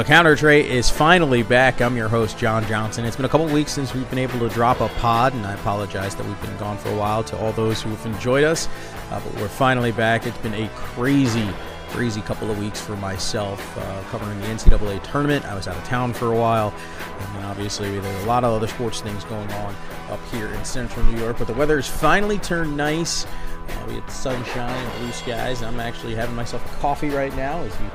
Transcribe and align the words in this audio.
The 0.00 0.06
Counter 0.06 0.34
Trey 0.34 0.66
is 0.66 0.88
finally 0.88 1.42
back. 1.42 1.82
I'm 1.82 1.94
your 1.94 2.08
host, 2.08 2.38
John 2.38 2.64
Johnson. 2.64 3.04
It's 3.04 3.16
been 3.16 3.26
a 3.26 3.28
couple 3.28 3.44
weeks 3.48 3.70
since 3.70 3.92
we've 3.92 4.08
been 4.08 4.18
able 4.18 4.38
to 4.38 4.48
drop 4.48 4.80
a 4.80 4.88
pod, 4.88 5.34
and 5.34 5.46
I 5.46 5.52
apologize 5.52 6.16
that 6.16 6.24
we've 6.24 6.40
been 6.40 6.56
gone 6.56 6.78
for 6.78 6.88
a 6.88 6.96
while 6.96 7.22
to 7.24 7.36
all 7.36 7.52
those 7.52 7.82
who 7.82 7.90
have 7.90 8.06
enjoyed 8.06 8.42
us. 8.42 8.66
Uh, 9.10 9.20
but 9.20 9.34
we're 9.34 9.48
finally 9.48 9.92
back. 9.92 10.24
It's 10.24 10.38
been 10.38 10.54
a 10.54 10.68
crazy, 10.70 11.46
crazy 11.90 12.22
couple 12.22 12.50
of 12.50 12.58
weeks 12.58 12.80
for 12.80 12.96
myself 12.96 13.76
uh, 13.76 14.02
covering 14.04 14.40
the 14.40 14.46
NCAA 14.46 15.02
tournament. 15.02 15.44
I 15.44 15.54
was 15.54 15.68
out 15.68 15.76
of 15.76 15.84
town 15.84 16.14
for 16.14 16.32
a 16.32 16.34
while, 16.34 16.72
and 17.18 17.44
obviously 17.44 17.90
there's 18.00 18.24
a 18.24 18.26
lot 18.26 18.42
of 18.42 18.54
other 18.54 18.68
sports 18.68 19.02
things 19.02 19.22
going 19.24 19.52
on 19.52 19.76
up 20.08 20.20
here 20.32 20.46
in 20.46 20.64
central 20.64 21.04
New 21.04 21.20
York. 21.20 21.36
But 21.36 21.46
the 21.46 21.52
weather 21.52 21.76
has 21.76 21.88
finally 21.88 22.38
turned 22.38 22.74
nice. 22.74 23.26
Uh, 23.26 23.84
we 23.86 23.94
had 23.96 24.10
sunshine 24.10 24.70
and 24.70 25.00
blue 25.02 25.12
skies. 25.12 25.62
I'm 25.62 25.78
actually 25.78 26.14
having 26.14 26.36
myself 26.36 26.64
a 26.64 26.80
coffee 26.80 27.10
right 27.10 27.36
now 27.36 27.60
as 27.60 27.78
we 27.80 27.86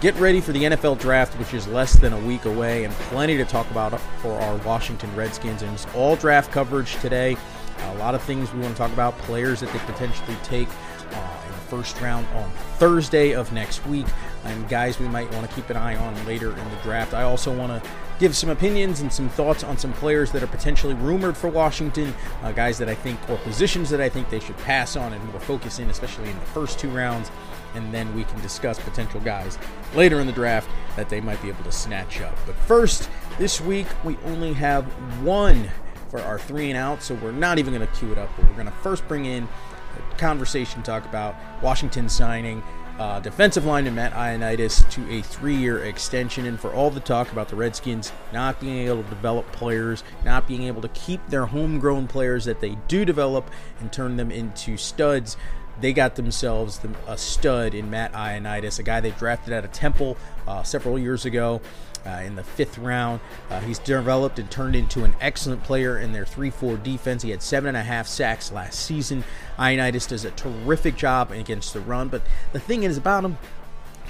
Get 0.00 0.14
ready 0.14 0.40
for 0.40 0.52
the 0.52 0.62
NFL 0.62 0.98
draft, 0.98 1.38
which 1.38 1.52
is 1.52 1.68
less 1.68 1.92
than 1.92 2.14
a 2.14 2.20
week 2.20 2.46
away, 2.46 2.84
and 2.84 2.94
plenty 2.94 3.36
to 3.36 3.44
talk 3.44 3.70
about 3.70 4.00
for 4.22 4.32
our 4.32 4.56
Washington 4.64 5.14
Redskins. 5.14 5.60
And 5.60 5.74
it's 5.74 5.86
all 5.94 6.16
draft 6.16 6.50
coverage 6.50 6.96
today. 7.02 7.36
A 7.78 7.94
lot 7.96 8.14
of 8.14 8.22
things 8.22 8.50
we 8.54 8.60
want 8.60 8.72
to 8.74 8.78
talk 8.78 8.90
about, 8.94 9.18
players 9.18 9.60
that 9.60 9.70
they 9.74 9.78
potentially 9.80 10.38
take 10.42 10.68
uh, 10.68 11.42
in 11.46 11.52
the 11.52 11.58
first 11.68 12.00
round 12.00 12.26
on 12.28 12.50
Thursday 12.78 13.32
of 13.32 13.52
next 13.52 13.86
week, 13.88 14.06
and 14.44 14.66
guys 14.70 14.98
we 14.98 15.06
might 15.06 15.30
want 15.34 15.46
to 15.46 15.54
keep 15.54 15.68
an 15.68 15.76
eye 15.76 15.96
on 15.96 16.14
later 16.24 16.48
in 16.48 16.70
the 16.70 16.76
draft. 16.82 17.12
I 17.12 17.24
also 17.24 17.54
want 17.54 17.70
to 17.70 17.90
give 18.18 18.34
some 18.34 18.48
opinions 18.48 19.02
and 19.02 19.12
some 19.12 19.28
thoughts 19.28 19.64
on 19.64 19.76
some 19.76 19.92
players 19.92 20.32
that 20.32 20.42
are 20.42 20.46
potentially 20.46 20.94
rumored 20.94 21.36
for 21.36 21.48
Washington, 21.48 22.14
uh, 22.42 22.52
guys 22.52 22.78
that 22.78 22.88
I 22.88 22.94
think, 22.94 23.18
or 23.28 23.36
positions 23.38 23.90
that 23.90 24.00
I 24.00 24.08
think 24.08 24.30
they 24.30 24.40
should 24.40 24.56
pass 24.58 24.96
on 24.96 25.12
and 25.12 25.22
more 25.26 25.40
focus 25.40 25.78
in, 25.78 25.90
especially 25.90 26.30
in 26.30 26.40
the 26.40 26.46
first 26.46 26.78
two 26.78 26.88
rounds 26.88 27.30
and 27.74 27.92
then 27.92 28.14
we 28.14 28.24
can 28.24 28.40
discuss 28.40 28.78
potential 28.78 29.20
guys 29.20 29.58
later 29.94 30.20
in 30.20 30.26
the 30.26 30.32
draft 30.32 30.68
that 30.96 31.08
they 31.08 31.20
might 31.20 31.40
be 31.42 31.48
able 31.48 31.64
to 31.64 31.72
snatch 31.72 32.20
up. 32.20 32.36
But 32.46 32.56
first, 32.56 33.08
this 33.38 33.60
week 33.60 33.86
we 34.04 34.16
only 34.24 34.52
have 34.54 34.84
one 35.22 35.70
for 36.10 36.20
our 36.20 36.38
three 36.38 36.70
and 36.70 36.76
out, 36.76 37.02
so 37.02 37.14
we're 37.14 37.32
not 37.32 37.58
even 37.58 37.72
going 37.72 37.86
to 37.86 37.94
cue 37.94 38.12
it 38.12 38.18
up, 38.18 38.30
but 38.36 38.46
we're 38.46 38.54
going 38.54 38.66
to 38.66 38.72
first 38.72 39.06
bring 39.06 39.26
in 39.26 39.48
a 39.96 40.16
conversation 40.16 40.82
talk 40.82 41.04
about 41.04 41.36
Washington 41.62 42.08
signing 42.08 42.62
uh, 43.00 43.18
defensive 43.18 43.64
lineman 43.64 43.94
Matt 43.94 44.12
Ioannidis 44.12 44.88
to 44.90 45.10
a 45.10 45.22
three-year 45.22 45.84
extension, 45.84 46.44
and 46.44 46.60
for 46.60 46.74
all 46.74 46.90
the 46.90 47.00
talk 47.00 47.32
about 47.32 47.48
the 47.48 47.56
Redskins 47.56 48.12
not 48.30 48.60
being 48.60 48.88
able 48.88 49.02
to 49.02 49.08
develop 49.08 49.50
players, 49.52 50.04
not 50.22 50.46
being 50.46 50.64
able 50.64 50.82
to 50.82 50.88
keep 50.88 51.26
their 51.28 51.46
homegrown 51.46 52.08
players 52.08 52.44
that 52.44 52.60
they 52.60 52.76
do 52.88 53.06
develop 53.06 53.50
and 53.80 53.90
turn 53.90 54.16
them 54.16 54.30
into 54.30 54.76
studs, 54.76 55.38
they 55.80 55.92
got 55.92 56.16
themselves 56.16 56.80
a 57.06 57.16
stud 57.16 57.74
in 57.74 57.90
Matt 57.90 58.12
Ioannidis, 58.12 58.78
a 58.78 58.82
guy 58.82 59.00
they 59.00 59.10
drafted 59.12 59.52
out 59.52 59.64
of 59.64 59.72
Temple 59.72 60.16
uh, 60.46 60.62
several 60.62 60.98
years 60.98 61.24
ago. 61.24 61.60
Uh, 62.06 62.22
in 62.24 62.34
the 62.34 62.42
fifth 62.42 62.78
round. 62.78 63.20
Uh, 63.50 63.60
he's 63.60 63.78
developed 63.78 64.38
and 64.38 64.50
turned 64.50 64.74
into 64.74 65.04
an 65.04 65.14
excellent 65.20 65.62
player 65.62 65.98
in 65.98 66.12
their 66.12 66.24
3 66.24 66.48
4 66.48 66.78
defense. 66.78 67.22
He 67.22 67.28
had 67.28 67.42
seven 67.42 67.68
and 67.68 67.76
a 67.76 67.82
half 67.82 68.06
sacks 68.06 68.50
last 68.50 68.78
season. 68.78 69.22
Ioannidis 69.58 70.08
does 70.08 70.24
a 70.24 70.30
terrific 70.30 70.96
job 70.96 71.30
against 71.30 71.74
the 71.74 71.80
run, 71.80 72.08
but 72.08 72.22
the 72.54 72.58
thing 72.58 72.84
is 72.84 72.96
about 72.96 73.22
him, 73.22 73.36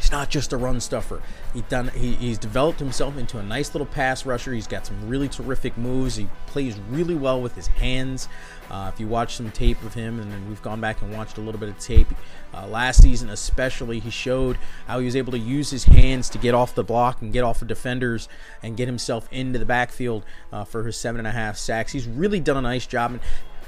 he's 0.00 0.10
not 0.10 0.30
just 0.30 0.52
a 0.52 0.56
run 0.56 0.80
stuffer. 0.80 1.20
He 1.52 1.62
done 1.62 1.88
he, 1.88 2.14
he's 2.14 2.38
developed 2.38 2.78
himself 2.78 3.18
into 3.18 3.38
a 3.38 3.42
nice 3.42 3.74
little 3.74 3.86
pass 3.86 4.24
rusher. 4.24 4.52
He's 4.52 4.66
got 4.66 4.86
some 4.86 5.08
really 5.08 5.28
terrific 5.28 5.76
moves. 5.76 6.16
He 6.16 6.28
plays 6.46 6.78
really 6.88 7.14
well 7.14 7.40
with 7.40 7.54
his 7.54 7.66
hands. 7.66 8.28
Uh, 8.70 8.90
if 8.92 9.00
you 9.00 9.08
watch 9.08 9.34
some 9.34 9.50
tape 9.50 9.82
of 9.82 9.94
him, 9.94 10.20
and 10.20 10.48
we've 10.48 10.62
gone 10.62 10.80
back 10.80 11.02
and 11.02 11.12
watched 11.12 11.38
a 11.38 11.40
little 11.40 11.58
bit 11.58 11.68
of 11.68 11.78
tape 11.80 12.06
uh, 12.54 12.66
last 12.68 13.02
season, 13.02 13.28
especially, 13.28 13.98
he 13.98 14.10
showed 14.10 14.56
how 14.86 15.00
he 15.00 15.04
was 15.04 15.16
able 15.16 15.32
to 15.32 15.38
use 15.38 15.70
his 15.70 15.84
hands 15.84 16.28
to 16.30 16.38
get 16.38 16.54
off 16.54 16.74
the 16.74 16.84
block 16.84 17.20
and 17.20 17.32
get 17.32 17.42
off 17.42 17.60
of 17.60 17.68
defenders 17.68 18.28
and 18.62 18.76
get 18.76 18.86
himself 18.86 19.28
into 19.32 19.58
the 19.58 19.66
backfield 19.66 20.24
uh, 20.52 20.64
for 20.64 20.84
his 20.84 20.96
seven 20.96 21.18
and 21.18 21.26
a 21.26 21.32
half 21.32 21.56
sacks. 21.56 21.92
He's 21.92 22.06
really 22.06 22.38
done 22.38 22.56
a 22.56 22.62
nice 22.62 22.86
job. 22.86 23.10
And 23.10 23.20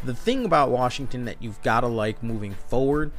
the 0.04 0.14
thing 0.14 0.44
about 0.44 0.70
Washington 0.70 1.24
that 1.24 1.42
you've 1.42 1.60
got 1.62 1.80
to 1.80 1.88
like 1.88 2.22
moving 2.22 2.54
forward 2.54 3.10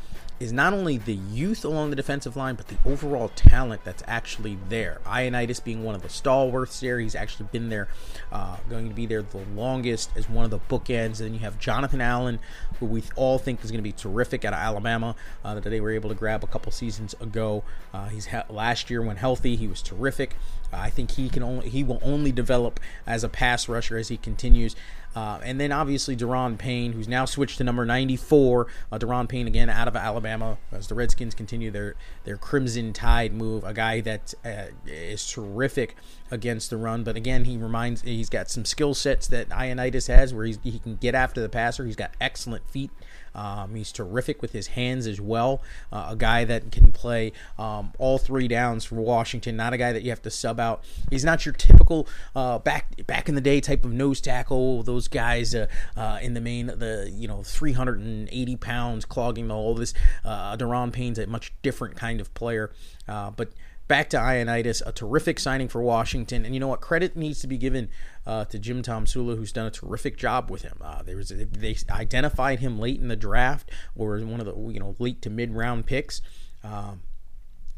is 0.44 0.52
not 0.52 0.74
only 0.74 0.98
the 0.98 1.16
youth 1.16 1.64
along 1.64 1.90
the 1.90 1.96
defensive 1.96 2.36
line, 2.36 2.56
but 2.56 2.68
the 2.68 2.78
overall 2.86 3.30
talent 3.30 3.84
that's 3.86 4.04
actually 4.06 4.58
there. 4.68 5.00
Ioannidis 5.06 5.64
being 5.64 5.84
one 5.84 5.96
of 5.96 6.02
the 6.02 6.09
stalwarts 6.09 6.81
there. 6.81 7.00
He's 7.00 7.16
actually 7.16 7.48
been 7.52 7.70
there, 7.70 7.88
uh, 8.31 8.58
going 8.70 8.90
to 8.90 8.94
be 8.94 9.06
there 9.06 9.22
the 9.22 9.44
longest 9.56 10.12
as 10.18 10.30
one 10.30 10.44
of 10.44 10.52
the 10.52 10.59
bookends. 10.59 11.20
And 11.20 11.28
then 11.28 11.34
you 11.34 11.40
have 11.40 11.58
Jonathan 11.59 12.02
Allen, 12.02 12.40
who 12.80 12.88
we 12.88 13.04
all 13.16 13.40
think 13.40 13.64
is 13.64 13.72
going 13.72 13.80
to 13.80 13.84
be 13.84 13.94
terrific 13.94 14.44
out 14.44 14.54
of 14.54 14.59
Alabama, 14.59 15.16
uh, 15.46 15.56
that 15.56 15.64
they 15.64 15.80
were 15.80 15.92
able 15.92 16.09
to 16.09 16.16
grab 16.16 16.44
a 16.44 16.48
couple 16.48 16.72
seasons 16.72 17.16
ago. 17.22 17.64
Uh, 17.94 18.10
he's 18.10 18.28
ha- 18.28 18.44
last 18.50 18.90
year 18.90 19.02
when 19.02 19.16
healthy, 19.16 19.56
he 19.56 19.68
was 19.68 19.81
terrific. 19.81 20.36
I 20.74 20.90
think 20.90 21.12
he 21.12 21.30
can 21.30 21.44
only 21.44 21.70
he 21.70 21.84
will 21.84 22.00
only 22.02 22.31
develop 22.31 22.80
as 23.06 23.24
a 23.24 23.30
pass 23.30 23.70
rusher 23.70 23.98
as 23.98 24.08
he 24.08 24.18
continues. 24.18 24.75
Uh, 25.16 25.40
and 25.44 25.59
then 25.59 25.72
obviously 25.72 26.16
Daron 26.16 26.57
Payne, 26.57 26.94
who's 26.94 27.07
now 27.07 27.25
switched 27.25 27.57
to 27.59 27.63
number 27.63 27.85
94. 27.85 28.68
Uh, 28.91 28.97
Daron 28.97 29.29
Payne 29.29 29.47
again 29.47 29.69
out 29.69 29.88
of 29.88 29.96
Alabama 29.96 30.57
as 30.72 30.88
the 30.88 30.96
Redskins 30.96 31.35
continue 31.35 31.72
their 31.72 31.96
their 32.24 32.38
Crimson 32.38 32.94
Tide 32.94 33.34
move. 33.34 33.63
A 33.63 33.74
guy 33.74 34.01
that 34.01 34.34
uh, 34.44 34.66
is 34.88 35.29
terrific 35.29 35.96
against 36.31 36.69
the 36.69 36.78
run, 36.78 37.03
but 37.03 37.16
again 37.16 37.46
he 37.46 37.57
reminds 37.57 38.01
he's 38.01 38.29
got 38.29 38.50
some 38.50 38.66
skill 38.66 38.94
sets 38.94 39.28
that 39.28 39.50
Ioannidis 39.50 40.07
has, 40.07 40.34
where 40.34 40.46
he 40.46 40.79
can 40.79 40.96
get 40.96 41.13
after 41.13 41.41
the 41.41 41.50
passer. 41.50 41.85
He's 41.85 41.95
got 41.95 42.12
excellent 42.19 42.68
feet. 42.69 42.91
Um, 43.36 43.76
he's 43.76 43.92
terrific 43.92 44.42
with 44.42 44.52
his 44.52 44.68
hands 44.68 45.08
as 45.08 45.20
well. 45.20 45.62
Uh, 45.92 46.08
a 46.12 46.16
guy 46.16 46.44
that 46.46 46.72
can 46.72 46.92
play 46.92 47.32
um, 47.58 47.94
all 47.98 48.18
three 48.18 48.48
downs 48.48 48.86
for 48.86 48.96
Washington. 48.96 49.56
Not 49.56 49.74
a 49.74 49.78
guy 49.78 49.92
that 49.92 50.04
you 50.04 50.10
have 50.10 50.22
to 50.24 50.30
sub 50.30 50.60
out. 50.60 50.84
He's 51.10 51.26
not 51.26 51.46
your 51.46 51.54
typical 51.54 52.08
uh, 52.36 52.60
back 52.60 53.06
back 53.08 53.30
in 53.30 53.36
the 53.36 53.42
day 53.42 53.62
type 53.62 53.86
of 53.86 53.92
nose 53.92 54.22
tackle. 54.22 54.84
Those 54.84 55.08
guys 55.08 55.56
uh, 55.56 55.68
uh 55.98 56.20
in 56.22 56.34
the 56.34 56.42
main, 56.42 56.68
the 56.68 57.12
you 57.14 57.28
know 57.28 57.44
380 57.44 58.56
pounds 58.58 59.06
clogging 59.06 59.48
the 59.48 59.56
all 59.56 59.76
this. 59.76 59.94
Uh, 60.24 60.56
Daron 60.58 60.92
Payne's 60.92 61.20
a 61.20 61.28
much 61.28 61.54
different 61.62 61.96
kind 61.96 62.22
of 62.22 62.34
player, 62.34 62.72
uh, 63.07 63.31
but 63.31 63.52
back 63.94 64.10
to 64.10 64.18
Ioannidis, 64.18 64.81
a 64.88 64.92
terrific 64.92 65.38
signing 65.38 65.68
for 65.68 65.80
Washington. 65.84 66.45
And 66.45 66.56
you 66.56 66.60
know 66.60 66.68
what? 66.68 66.81
Credit 66.81 67.16
needs 67.16 67.42
to 67.42 67.48
be 67.48 67.60
given 67.60 67.90
uh, 68.25 68.44
to 68.45 68.57
Jim 68.57 68.81
Tomsula, 68.81 69.38
who's 69.38 69.51
done 69.51 69.68
a 69.68 69.69
terrific 69.69 70.18
job 70.18 70.50
with 70.50 70.63
him. 70.63 70.80
Uh, 70.81 71.04
there 71.04 71.16
was 71.16 71.30
they 71.30 71.78
identified 71.92 72.60
him 72.60 72.80
late 72.80 73.00
in 73.00 73.07
the 73.07 73.16
draft, 73.16 73.69
or 73.95 74.18
one 74.22 74.40
of 74.40 74.48
the 74.48 74.56
you 74.74 74.80
know 74.80 74.95
late 74.98 75.22
to 75.22 75.30
mid 75.30 75.51
round 75.51 75.86
picks. 75.86 76.22
Um, 76.63 77.04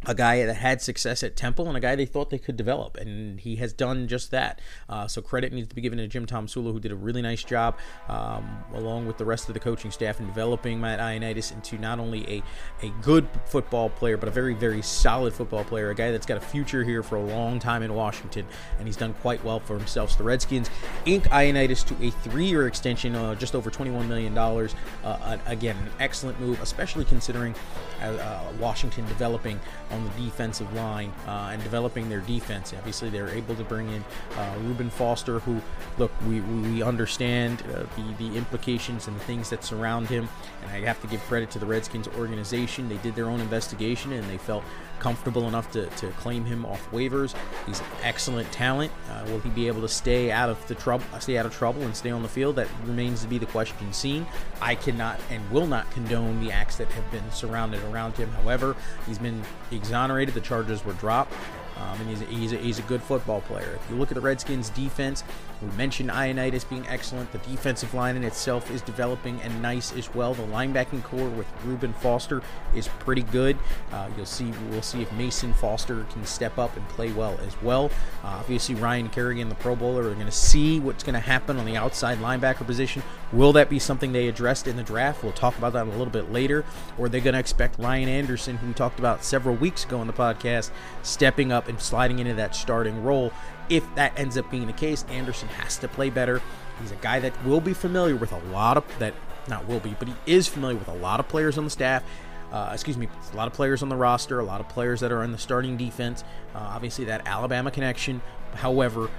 a 0.07 0.13
guy 0.13 0.45
that 0.45 0.55
had 0.55 0.81
success 0.81 1.23
at 1.23 1.35
Temple 1.35 1.67
and 1.67 1.75
a 1.75 1.79
guy 1.79 1.95
they 1.95 2.05
thought 2.05 2.29
they 2.29 2.37
could 2.37 2.55
develop, 2.55 2.97
and 2.97 3.39
he 3.39 3.55
has 3.57 3.73
done 3.73 4.07
just 4.07 4.31
that. 4.31 4.61
Uh, 4.87 5.07
so 5.07 5.21
credit 5.21 5.51
needs 5.51 5.67
to 5.67 5.75
be 5.75 5.81
given 5.81 5.97
to 5.97 6.07
Jim 6.07 6.25
Tomsula, 6.25 6.71
who 6.71 6.79
did 6.79 6.91
a 6.91 6.95
really 6.95 7.21
nice 7.21 7.43
job, 7.43 7.77
um, 8.07 8.63
along 8.73 9.07
with 9.07 9.17
the 9.17 9.25
rest 9.25 9.47
of 9.47 9.53
the 9.53 9.59
coaching 9.59 9.91
staff, 9.91 10.19
in 10.19 10.27
developing 10.27 10.79
Matt 10.79 10.99
Ioannidis 10.99 11.51
into 11.51 11.77
not 11.77 11.99
only 11.99 12.43
a, 12.81 12.85
a 12.85 12.89
good 13.01 13.27
football 13.45 13.89
player, 13.89 14.17
but 14.17 14.29
a 14.29 14.31
very, 14.31 14.53
very 14.53 14.81
solid 14.81 15.33
football 15.33 15.63
player, 15.63 15.89
a 15.89 15.95
guy 15.95 16.11
that's 16.11 16.25
got 16.25 16.37
a 16.37 16.41
future 16.41 16.83
here 16.83 17.01
for 17.01 17.15
a 17.15 17.23
long 17.23 17.59
time 17.59 17.81
in 17.81 17.93
Washington, 17.93 18.45
and 18.77 18.87
he's 18.87 18.97
done 18.97 19.13
quite 19.15 19.43
well 19.43 19.59
for 19.59 19.77
himself. 19.77 20.11
So 20.11 20.19
the 20.19 20.23
Redskins 20.23 20.69
ink 21.05 21.23
Ioannidis 21.25 21.85
to 21.87 22.05
a 22.05 22.11
three-year 22.11 22.67
extension, 22.67 23.15
uh, 23.15 23.33
just 23.35 23.55
over 23.55 23.71
$21 23.71 24.07
million. 24.07 24.37
Uh, 24.37 25.37
again, 25.47 25.75
an 25.77 25.89
excellent 25.99 26.39
move, 26.39 26.61
especially 26.61 27.05
considering 27.05 27.55
uh, 28.01 28.05
uh, 28.05 28.43
Washington 28.59 29.05
developing 29.07 29.59
on 29.91 30.03
the 30.03 30.09
defensive 30.25 30.71
line 30.73 31.11
uh, 31.27 31.49
and 31.51 31.63
developing 31.63 32.09
their 32.09 32.21
defense. 32.21 32.73
Obviously, 32.75 33.09
they're 33.09 33.29
able 33.29 33.55
to 33.55 33.63
bring 33.63 33.89
in 33.89 34.03
uh, 34.37 34.55
Reuben 34.61 34.89
Foster, 34.89 35.39
who, 35.39 35.61
look, 35.97 36.11
we, 36.27 36.41
we 36.41 36.81
understand 36.83 37.63
uh, 37.73 37.83
the, 37.95 38.29
the 38.29 38.37
implications 38.37 39.07
and 39.07 39.15
the 39.15 39.23
things 39.23 39.49
that 39.49 39.63
surround 39.63 40.07
him. 40.07 40.27
And 40.63 40.71
I 40.71 40.87
have 40.87 41.01
to 41.01 41.07
give 41.07 41.21
credit 41.21 41.51
to 41.51 41.59
the 41.59 41.65
Redskins 41.65 42.07
organization. 42.17 42.89
They 42.89 42.97
did 42.97 43.15
their 43.15 43.29
own 43.29 43.39
investigation 43.39 44.11
and 44.11 44.23
they 44.29 44.37
felt 44.37 44.63
comfortable 44.99 45.47
enough 45.47 45.71
to, 45.71 45.85
to 45.87 46.07
claim 46.11 46.45
him 46.45 46.65
off 46.65 46.89
waivers. 46.91 47.35
He's 47.65 47.79
an 47.79 47.85
excellent 48.03 48.51
talent. 48.51 48.91
Uh, 49.09 49.25
will 49.27 49.39
he 49.39 49.49
be 49.49 49.67
able 49.67 49.81
to 49.81 49.87
stay 49.87 50.31
out 50.31 50.49
of 50.49 50.67
the 50.67 50.75
trouble, 50.75 51.05
stay 51.19 51.37
out 51.37 51.45
of 51.45 51.53
trouble, 51.53 51.81
and 51.83 51.95
stay 51.95 52.11
on 52.11 52.23
the 52.23 52.29
field? 52.29 52.55
That 52.55 52.67
remains 52.85 53.21
to 53.21 53.27
be 53.27 53.37
the 53.37 53.45
question 53.45 53.91
seen. 53.93 54.25
I 54.61 54.75
cannot 54.75 55.19
and 55.29 55.47
will 55.51 55.67
not 55.67 55.89
condone 55.91 56.43
the 56.43 56.51
acts 56.51 56.77
that 56.77 56.91
have 56.91 57.09
been 57.11 57.29
surrounded 57.31 57.83
around 57.83 58.15
him. 58.17 58.31
However, 58.31 58.75
he's 59.05 59.19
been 59.19 59.43
exonerated. 59.75 60.33
The 60.33 60.41
charges 60.41 60.83
were 60.85 60.93
dropped. 60.93 61.33
Um, 61.77 61.99
and 61.99 62.09
he's 62.09 62.21
a, 62.21 62.25
he's, 62.25 62.53
a, 62.53 62.57
he's 62.57 62.79
a 62.79 62.83
good 62.83 63.01
football 63.01 63.41
player. 63.41 63.77
If 63.83 63.89
you 63.89 63.97
look 63.97 64.09
at 64.09 64.15
the 64.15 64.21
Redskins' 64.21 64.69
defense, 64.69 65.23
we 65.61 65.75
mentioned 65.77 66.09
Ioannidis 66.09 66.69
being 66.69 66.87
excellent. 66.87 67.31
The 67.31 67.37
defensive 67.39 67.93
line 67.93 68.15
in 68.15 68.23
itself 68.23 68.69
is 68.71 68.81
developing 68.81 69.39
and 69.41 69.61
nice 69.61 69.93
as 69.93 70.13
well. 70.13 70.33
The 70.33 70.43
linebacking 70.43 71.03
core 71.03 71.29
with 71.29 71.47
Reuben 71.63 71.93
Foster 71.93 72.41
is 72.75 72.87
pretty 72.99 73.23
good. 73.23 73.57
Uh, 73.91 74.09
you'll 74.15 74.25
see 74.25 74.51
we'll 74.69 74.81
see 74.81 75.01
if 75.01 75.11
Mason 75.13 75.53
Foster 75.53 76.05
can 76.11 76.25
step 76.25 76.57
up 76.57 76.75
and 76.75 76.87
play 76.89 77.11
well 77.11 77.39
as 77.45 77.61
well. 77.61 77.91
Uh, 78.23 78.37
obviously, 78.39 78.75
Ryan 78.75 79.09
Kerrigan, 79.09 79.49
the 79.49 79.55
Pro 79.55 79.75
Bowler, 79.75 80.09
are 80.09 80.13
going 80.13 80.25
to 80.25 80.31
see 80.31 80.79
what's 80.79 81.03
going 81.03 81.13
to 81.13 81.19
happen 81.19 81.57
on 81.57 81.65
the 81.65 81.77
outside 81.77 82.19
linebacker 82.19 82.65
position. 82.65 83.03
Will 83.31 83.53
that 83.53 83.69
be 83.69 83.79
something 83.79 84.11
they 84.11 84.27
addressed 84.27 84.67
in 84.67 84.77
the 84.77 84.83
draft? 84.83 85.23
We'll 85.23 85.33
talk 85.33 85.57
about 85.57 85.73
that 85.73 85.87
a 85.87 85.89
little 85.89 86.05
bit 86.05 86.31
later. 86.31 86.63
Or 86.97 87.05
are 87.05 87.09
they 87.09 87.19
going 87.19 87.33
to 87.33 87.39
expect 87.39 87.79
Ryan 87.79 88.07
Anderson, 88.07 88.57
who 88.57 88.67
we 88.67 88.73
talked 88.73 88.99
about 88.99 89.23
several 89.23 89.55
weeks 89.55 89.83
ago 89.83 89.99
on 89.99 90.07
the 90.07 90.13
podcast, 90.13 90.71
stepping 91.03 91.51
up 91.51 91.67
and 91.67 91.79
sliding 91.79 92.19
into 92.19 92.33
that 92.35 92.55
starting 92.55 93.03
role? 93.03 93.33
If 93.69 93.83
that 93.95 94.17
ends 94.19 94.37
up 94.37 94.49
being 94.51 94.67
the 94.67 94.73
case, 94.73 95.05
Anderson 95.09 95.47
has 95.49 95.77
to 95.79 95.87
play 95.87 96.09
better. 96.09 96.41
He's 96.81 96.91
a 96.91 96.97
guy 96.97 97.19
that 97.19 97.45
will 97.45 97.61
be 97.61 97.73
familiar 97.73 98.15
with 98.15 98.31
a 98.31 98.39
lot 98.51 98.77
of 98.77 98.83
that 98.99 99.13
not 99.47 99.67
will 99.67 99.79
be, 99.79 99.95
but 99.99 100.07
he 100.07 100.15
is 100.25 100.47
familiar 100.47 100.75
with 100.75 100.87
a 100.87 100.93
lot 100.93 101.19
of 101.19 101.27
players 101.27 101.57
on 101.57 101.63
the 101.63 101.69
staff. 101.69 102.03
Uh, 102.51 102.69
excuse 102.73 102.97
me, 102.97 103.07
a 103.33 103.35
lot 103.35 103.47
of 103.47 103.53
players 103.53 103.83
on 103.83 103.89
the 103.89 103.95
roster, 103.95 104.39
a 104.39 104.43
lot 104.43 104.61
of 104.61 104.69
players 104.69 104.99
that 105.01 105.11
are 105.11 105.23
in 105.23 105.31
the 105.31 105.37
starting 105.37 105.77
defense. 105.77 106.23
Uh, 106.53 106.59
obviously, 106.59 107.05
that 107.05 107.27
Alabama 107.27 107.69
connection. 107.69 108.21
However, 108.53 109.09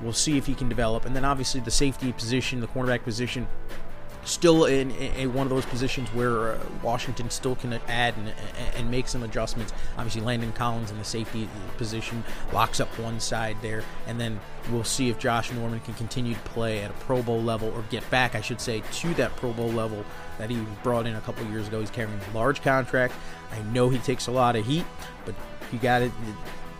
we'll 0.00 0.12
see 0.12 0.36
if 0.36 0.46
he 0.46 0.54
can 0.54 0.68
develop. 0.68 1.04
And 1.04 1.14
then 1.14 1.24
obviously 1.24 1.60
the 1.60 1.70
safety 1.70 2.12
position, 2.12 2.60
the 2.60 2.68
cornerback 2.68 3.02
position, 3.02 3.46
still 4.26 4.64
in, 4.64 4.90
in, 4.90 5.32
one 5.32 5.46
of 5.46 5.50
those 5.50 5.64
positions 5.64 6.08
where 6.10 6.52
uh, 6.52 6.58
Washington 6.82 7.30
still 7.30 7.54
can 7.54 7.72
add 7.88 8.14
and, 8.16 8.34
and, 8.76 8.90
make 8.90 9.08
some 9.08 9.22
adjustments. 9.22 9.72
Obviously, 9.96 10.20
Landon 10.20 10.52
Collins 10.52 10.90
in 10.90 10.98
the 10.98 11.04
safety 11.04 11.48
position 11.76 12.24
locks 12.52 12.80
up 12.80 12.88
one 12.98 13.20
side 13.20 13.56
there, 13.62 13.84
and 14.06 14.20
then 14.20 14.38
we'll 14.70 14.84
see 14.84 15.08
if 15.08 15.18
Josh 15.18 15.52
Norman 15.52 15.80
can 15.80 15.94
continue 15.94 16.34
to 16.34 16.40
play 16.40 16.80
at 16.80 16.90
a 16.90 16.94
Pro 16.94 17.22
Bowl 17.22 17.40
level 17.40 17.70
or 17.70 17.82
get 17.88 18.08
back, 18.10 18.34
I 18.34 18.40
should 18.40 18.60
say, 18.60 18.82
to 18.92 19.14
that 19.14 19.34
Pro 19.36 19.52
Bowl 19.52 19.68
level 19.68 20.04
that 20.38 20.50
he 20.50 20.58
brought 20.82 21.06
in 21.06 21.14
a 21.14 21.20
couple 21.20 21.46
years 21.46 21.68
ago. 21.68 21.80
He's 21.80 21.90
carrying 21.90 22.18
a 22.32 22.36
large 22.36 22.62
contract. 22.62 23.14
I 23.52 23.62
know 23.72 23.88
he 23.88 23.98
takes 23.98 24.26
a 24.26 24.32
lot 24.32 24.56
of 24.56 24.66
heat, 24.66 24.84
but 25.24 25.34
you 25.72 25.78
got 25.78 26.02
it 26.02 26.12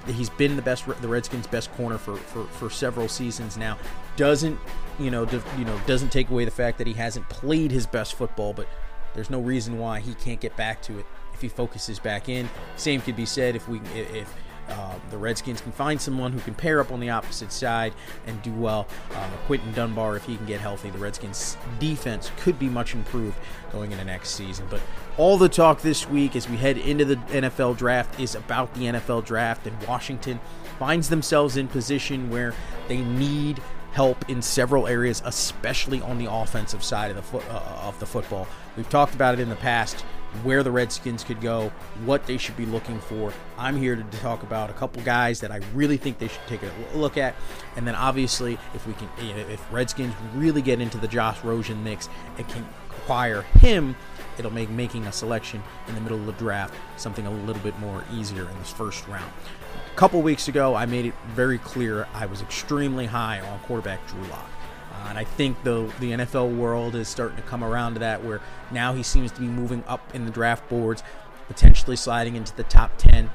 he's 0.06 0.30
been 0.30 0.54
the 0.54 0.62
best 0.62 0.86
the 1.02 1.08
Redskins 1.08 1.48
best 1.48 1.72
corner 1.72 1.98
for, 1.98 2.16
for, 2.16 2.44
for 2.44 2.70
several 2.70 3.08
seasons 3.08 3.56
now 3.56 3.76
doesn't 4.16 4.58
you 4.98 5.10
know 5.10 5.26
you 5.58 5.64
know 5.64 5.78
doesn't 5.86 6.10
take 6.10 6.30
away 6.30 6.44
the 6.44 6.50
fact 6.50 6.78
that 6.78 6.86
he 6.86 6.92
hasn't 6.92 7.28
played 7.28 7.70
his 7.70 7.86
best 7.86 8.14
football 8.14 8.52
but 8.52 8.66
there's 9.14 9.30
no 9.30 9.40
reason 9.40 9.78
why 9.78 10.00
he 10.00 10.14
can't 10.14 10.40
get 10.40 10.56
back 10.56 10.82
to 10.82 10.98
it 10.98 11.06
if 11.34 11.40
he 11.40 11.48
focuses 11.48 11.98
back 11.98 12.28
in 12.28 12.48
same 12.76 13.00
could 13.00 13.16
be 13.16 13.26
said 13.26 13.54
if 13.56 13.68
we 13.68 13.80
if 13.94 14.32
uh, 14.68 14.94
the 15.10 15.18
Redskins 15.18 15.60
can 15.60 15.72
find 15.72 16.00
someone 16.00 16.32
who 16.32 16.40
can 16.40 16.54
pair 16.54 16.80
up 16.80 16.90
on 16.90 16.98
the 16.98 17.10
opposite 17.10 17.52
side 17.52 17.94
and 18.26 18.40
do 18.42 18.52
well. 18.52 18.86
Uh, 19.12 19.28
Quinton 19.46 19.72
Dunbar, 19.72 20.16
if 20.16 20.24
he 20.24 20.36
can 20.36 20.46
get 20.46 20.60
healthy, 20.60 20.90
the 20.90 20.98
Redskins' 20.98 21.56
defense 21.78 22.32
could 22.38 22.58
be 22.58 22.68
much 22.68 22.94
improved 22.94 23.38
going 23.70 23.92
into 23.92 24.04
next 24.04 24.30
season. 24.30 24.66
But 24.68 24.80
all 25.16 25.38
the 25.38 25.48
talk 25.48 25.82
this 25.82 26.08
week 26.08 26.34
as 26.34 26.48
we 26.48 26.56
head 26.56 26.78
into 26.78 27.04
the 27.04 27.16
NFL 27.16 27.76
draft 27.76 28.18
is 28.18 28.34
about 28.34 28.74
the 28.74 28.86
NFL 28.86 29.24
draft, 29.24 29.66
and 29.66 29.86
Washington 29.86 30.40
finds 30.78 31.08
themselves 31.08 31.56
in 31.56 31.68
position 31.68 32.28
where 32.28 32.52
they 32.88 33.00
need 33.00 33.62
help 33.96 34.28
in 34.28 34.42
several 34.42 34.86
areas, 34.86 35.22
especially 35.24 36.02
on 36.02 36.18
the 36.18 36.30
offensive 36.30 36.84
side 36.84 37.08
of 37.08 37.16
the 37.16 37.22
foot 37.22 37.42
uh, 37.48 37.80
of 37.80 37.98
the 37.98 38.04
football. 38.04 38.46
We've 38.76 38.88
talked 38.90 39.14
about 39.14 39.32
it 39.32 39.40
in 39.40 39.48
the 39.48 39.56
past 39.56 40.02
where 40.42 40.62
the 40.62 40.70
Redskins 40.70 41.24
could 41.24 41.40
go, 41.40 41.72
what 42.04 42.26
they 42.26 42.36
should 42.36 42.58
be 42.58 42.66
looking 42.66 43.00
for. 43.00 43.32
I'm 43.56 43.74
here 43.74 43.96
to 43.96 44.02
talk 44.18 44.42
about 44.42 44.68
a 44.68 44.74
couple 44.74 45.00
guys 45.02 45.40
that 45.40 45.50
I 45.50 45.62
really 45.72 45.96
think 45.96 46.18
they 46.18 46.28
should 46.28 46.46
take 46.46 46.60
a 46.62 46.70
look 46.94 47.16
at, 47.16 47.34
and 47.76 47.86
then 47.86 47.94
obviously 47.94 48.58
if 48.74 48.86
we 48.86 48.92
can, 48.92 49.08
if 49.18 49.72
Redskins 49.72 50.12
really 50.34 50.60
get 50.60 50.78
into 50.78 50.98
the 50.98 51.08
Josh 51.08 51.42
Rosen 51.42 51.82
mix, 51.82 52.10
it 52.36 52.46
can 52.48 52.68
acquire 52.90 53.42
him. 53.60 53.96
It'll 54.38 54.52
make 54.52 54.70
making 54.70 55.06
a 55.06 55.12
selection 55.12 55.62
in 55.88 55.94
the 55.94 56.00
middle 56.00 56.18
of 56.18 56.26
the 56.26 56.32
draft 56.32 56.74
something 56.96 57.26
a 57.26 57.30
little 57.30 57.62
bit 57.62 57.78
more 57.78 58.04
easier 58.12 58.48
in 58.48 58.58
this 58.58 58.70
first 58.70 59.06
round. 59.08 59.30
A 59.92 59.96
couple 59.96 60.20
weeks 60.22 60.48
ago, 60.48 60.74
I 60.74 60.86
made 60.86 61.06
it 61.06 61.14
very 61.28 61.58
clear 61.58 62.06
I 62.14 62.26
was 62.26 62.42
extremely 62.42 63.06
high 63.06 63.40
on 63.40 63.58
quarterback 63.60 64.06
Drew 64.08 64.22
Lock. 64.28 64.50
Uh, 64.92 65.08
and 65.08 65.18
I 65.18 65.24
think 65.24 65.62
the 65.62 65.92
the 66.00 66.12
NFL 66.12 66.56
world 66.56 66.94
is 66.94 67.08
starting 67.08 67.36
to 67.36 67.42
come 67.42 67.62
around 67.62 67.94
to 67.94 68.00
that, 68.00 68.24
where 68.24 68.40
now 68.70 68.94
he 68.94 69.02
seems 69.02 69.32
to 69.32 69.40
be 69.40 69.46
moving 69.46 69.84
up 69.86 70.14
in 70.14 70.24
the 70.24 70.30
draft 70.30 70.68
boards, 70.68 71.02
potentially 71.48 71.96
sliding 71.96 72.36
into 72.36 72.54
the 72.56 72.62
top 72.64 72.96
ten, 72.96 73.30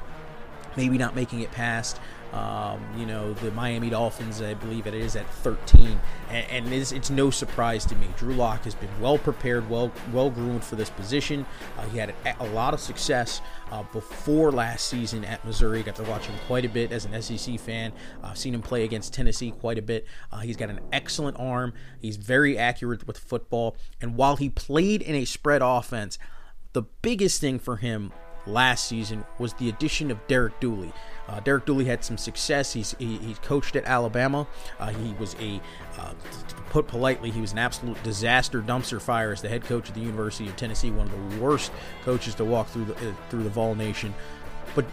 maybe 0.76 0.98
not 0.98 1.14
making 1.14 1.40
it 1.40 1.50
past. 1.52 2.00
Um, 2.32 2.80
you 2.96 3.04
know, 3.04 3.34
the 3.34 3.50
Miami 3.50 3.90
Dolphins, 3.90 4.40
I 4.40 4.54
believe 4.54 4.86
it 4.86 4.94
is 4.94 5.16
at 5.16 5.28
13, 5.28 6.00
and, 6.30 6.46
and 6.50 6.72
it's, 6.72 6.90
it's, 6.90 7.10
no 7.10 7.28
surprise 7.28 7.84
to 7.86 7.94
me. 7.96 8.06
Drew 8.16 8.32
Lock 8.32 8.64
has 8.64 8.74
been 8.74 8.88
well 9.02 9.18
prepared, 9.18 9.68
well 9.68 9.92
well 10.14 10.30
groomed 10.30 10.64
for 10.64 10.76
this 10.76 10.88
position. 10.88 11.44
Uh, 11.76 11.82
he 11.88 11.98
had 11.98 12.14
a, 12.24 12.36
a, 12.40 12.48
lot 12.52 12.72
of 12.72 12.80
success 12.80 13.42
uh, 13.70 13.82
before 13.92 14.50
last 14.50 14.88
season 14.88 15.26
at 15.26 15.44
Missouri. 15.44 15.82
Got 15.82 15.96
to 15.96 16.04
watch 16.04 16.24
him 16.24 16.34
quite 16.46 16.64
a 16.64 16.70
bit 16.70 16.90
as 16.90 17.04
an 17.04 17.20
SEC 17.20 17.60
fan. 17.60 17.92
I've 18.22 18.30
uh, 18.30 18.34
seen 18.34 18.54
him 18.54 18.62
play 18.62 18.84
against 18.84 19.12
Tennessee 19.12 19.50
quite 19.50 19.76
a 19.76 19.82
bit. 19.82 20.06
Uh, 20.30 20.38
he's 20.38 20.56
got 20.56 20.70
an 20.70 20.80
excellent 20.90 21.38
arm. 21.38 21.74
He's 22.00 22.16
very 22.16 22.56
accurate 22.56 23.06
with 23.06 23.18
football, 23.18 23.76
and 24.00 24.16
while 24.16 24.36
he 24.36 24.48
played 24.48 25.02
in 25.02 25.14
a 25.14 25.26
spread 25.26 25.60
offense, 25.60 26.18
the 26.72 26.82
biggest 27.02 27.42
thing 27.42 27.58
for 27.58 27.76
him 27.76 28.10
last 28.46 28.88
season 28.88 29.24
was 29.38 29.54
the 29.54 29.68
addition 29.68 30.10
of 30.10 30.26
Derek 30.26 30.58
Dooley. 30.60 30.92
Uh, 31.28 31.40
Derek 31.40 31.64
Dooley 31.64 31.84
had 31.84 32.04
some 32.04 32.18
success. 32.18 32.72
He's 32.72 32.94
he, 32.98 33.18
he 33.18 33.34
coached 33.34 33.76
at 33.76 33.84
Alabama. 33.84 34.46
Uh, 34.78 34.88
he 34.88 35.14
was 35.14 35.36
a, 35.40 35.60
uh, 35.98 36.12
put 36.70 36.88
politely, 36.88 37.30
he 37.30 37.40
was 37.40 37.52
an 37.52 37.58
absolute 37.58 38.02
disaster 38.02 38.60
dumpster 38.60 39.00
fire 39.00 39.32
as 39.32 39.40
the 39.40 39.48
head 39.48 39.62
coach 39.64 39.88
of 39.88 39.94
the 39.94 40.00
University 40.00 40.48
of 40.48 40.56
Tennessee, 40.56 40.90
one 40.90 41.08
of 41.08 41.30
the 41.30 41.40
worst 41.40 41.72
coaches 42.04 42.34
to 42.36 42.44
walk 42.44 42.68
through 42.68 42.86
the 42.86 42.94
uh, 42.96 43.14
through 43.30 43.44
the 43.44 43.50
Vol 43.50 43.74
Nation. 43.74 44.14
But 44.74 44.84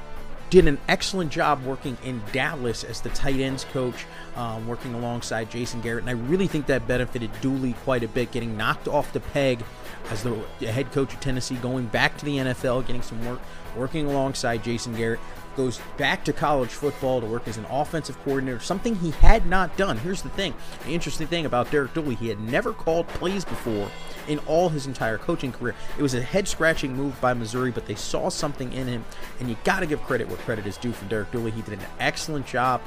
did 0.50 0.68
an 0.68 0.80
excellent 0.88 1.32
job 1.32 1.64
working 1.64 1.98
in 2.04 2.22
Dallas 2.32 2.84
as 2.84 3.02
the 3.02 3.10
tight 3.10 3.40
ends 3.40 3.66
coach, 3.66 4.06
um, 4.36 4.68
working 4.68 4.94
alongside 4.96 5.52
Jason 5.52 5.80
Garrett. 5.82 6.04
And 6.04 6.10
I 6.10 6.14
really 6.14 6.48
think 6.48 6.66
that 6.68 6.88
benefited 6.88 7.30
Dooley 7.42 7.74
quite 7.84 8.04
a 8.04 8.08
bit, 8.08 8.32
getting 8.32 8.58
knocked 8.58 8.88
off 8.88 9.14
the 9.14 9.20
peg 9.20 9.64
as 10.10 10.24
the 10.24 10.36
head 10.60 10.92
coach 10.92 11.14
of 11.14 11.20
Tennessee, 11.20 11.56
going 11.56 11.86
back 11.88 12.18
to 12.18 12.26
the 12.26 12.38
NFL, 12.38 12.88
getting 12.88 13.04
some 13.04 13.24
work, 13.26 13.40
working 13.76 14.08
alongside 14.08 14.64
Jason 14.64 14.96
Garrett 14.96 15.20
goes 15.56 15.80
back 15.98 16.24
to 16.26 16.34
college 16.34 16.70
football 16.70 17.22
to 17.22 17.28
work 17.28 17.48
as 17.48 17.58
an 17.58 17.66
offensive 17.66 18.18
coordinator, 18.24 18.60
something 18.60 18.96
he 18.96 19.12
had 19.12 19.46
not 19.46 19.76
done. 19.78 19.98
Here's 19.98 20.22
the 20.22 20.30
thing 20.30 20.54
the 20.86 20.92
interesting 20.92 21.28
thing 21.28 21.46
about 21.46 21.72
Derek 21.72 21.94
Dooley, 21.94 22.16
he 22.16 22.30
had 22.30 22.40
never 22.40 22.74
called 22.74 23.08
plays 23.08 23.46
before 23.46 23.90
in 24.28 24.40
all 24.40 24.70
his 24.70 24.88
entire 24.88 25.18
coaching 25.18 25.52
career. 25.52 25.76
It 25.98 26.02
was 26.02 26.14
a 26.14 26.22
head 26.22 26.48
scratching 26.48 26.96
move 26.96 27.20
by 27.20 27.34
Missouri, 27.34 27.72
but 27.72 27.86
they 27.88 27.96
saw 27.96 28.30
something 28.30 28.72
in 28.74 28.88
him, 28.88 29.06
and 29.40 29.50
you 29.50 29.58
got 29.64 29.80
to 29.82 29.86
give 29.86 30.02
credit 30.04 30.28
where 30.28 30.38
credit 30.38 30.66
is 30.66 30.78
due 30.78 30.92
for 30.92 31.06
Derek 31.06 31.32
Dooley. 31.32 31.52
He 31.52 31.62
did 31.62 31.80
an 31.80 31.86
excellent 32.00 32.46
job 32.46 32.82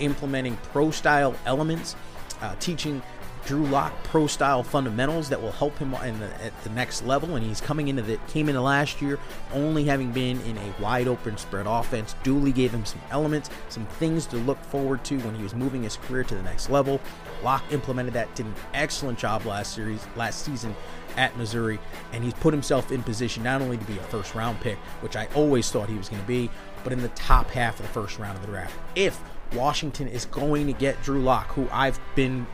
implementing 0.00 0.56
pro 0.72 0.90
style 0.90 1.34
elements, 1.44 1.96
uh, 2.40 2.54
teaching 2.60 3.02
Drew 3.48 3.64
Lock 3.64 3.94
pro 4.04 4.26
style 4.26 4.62
fundamentals 4.62 5.30
that 5.30 5.40
will 5.40 5.52
help 5.52 5.78
him 5.78 5.92
the, 5.92 6.44
at 6.44 6.62
the 6.64 6.70
next 6.70 7.06
level. 7.06 7.34
And 7.34 7.42
he's 7.42 7.62
coming 7.62 7.88
into 7.88 8.02
the 8.02 8.18
came 8.28 8.50
into 8.50 8.60
last 8.60 9.00
year 9.00 9.18
only 9.54 9.84
having 9.84 10.12
been 10.12 10.38
in 10.42 10.58
a 10.58 10.74
wide 10.82 11.08
open 11.08 11.38
spread 11.38 11.66
offense. 11.66 12.14
Dooley 12.22 12.52
gave 12.52 12.72
him 12.72 12.84
some 12.84 13.00
elements, 13.10 13.48
some 13.70 13.86
things 13.86 14.26
to 14.26 14.36
look 14.36 14.62
forward 14.64 15.02
to 15.04 15.18
when 15.20 15.34
he 15.34 15.42
was 15.42 15.54
moving 15.54 15.82
his 15.82 15.96
career 15.96 16.24
to 16.24 16.34
the 16.34 16.42
next 16.42 16.68
level. 16.68 17.00
Lock 17.42 17.64
implemented 17.72 18.12
that, 18.12 18.34
did 18.34 18.44
an 18.44 18.54
excellent 18.74 19.18
job 19.18 19.46
last 19.46 19.72
series, 19.74 20.06
last 20.14 20.44
season 20.44 20.76
at 21.16 21.34
Missouri, 21.38 21.78
and 22.12 22.22
he's 22.22 22.34
put 22.34 22.52
himself 22.52 22.92
in 22.92 23.02
position 23.02 23.42
not 23.42 23.62
only 23.62 23.78
to 23.78 23.84
be 23.86 23.96
a 23.96 24.02
first 24.02 24.34
round 24.34 24.60
pick, 24.60 24.76
which 25.00 25.16
I 25.16 25.26
always 25.34 25.70
thought 25.70 25.88
he 25.88 25.96
was 25.96 26.10
going 26.10 26.20
to 26.20 26.28
be, 26.28 26.50
but 26.84 26.92
in 26.92 27.00
the 27.00 27.08
top 27.10 27.48
half 27.48 27.80
of 27.80 27.86
the 27.86 27.92
first 27.92 28.18
round 28.18 28.36
of 28.36 28.42
the 28.42 28.52
draft. 28.52 28.74
If 28.94 29.18
Washington 29.54 30.08
is 30.08 30.26
going 30.26 30.66
to 30.66 30.74
get 30.74 31.02
Drew 31.02 31.22
Lock, 31.22 31.48
who 31.52 31.66
I've 31.72 31.98
been 32.14 32.46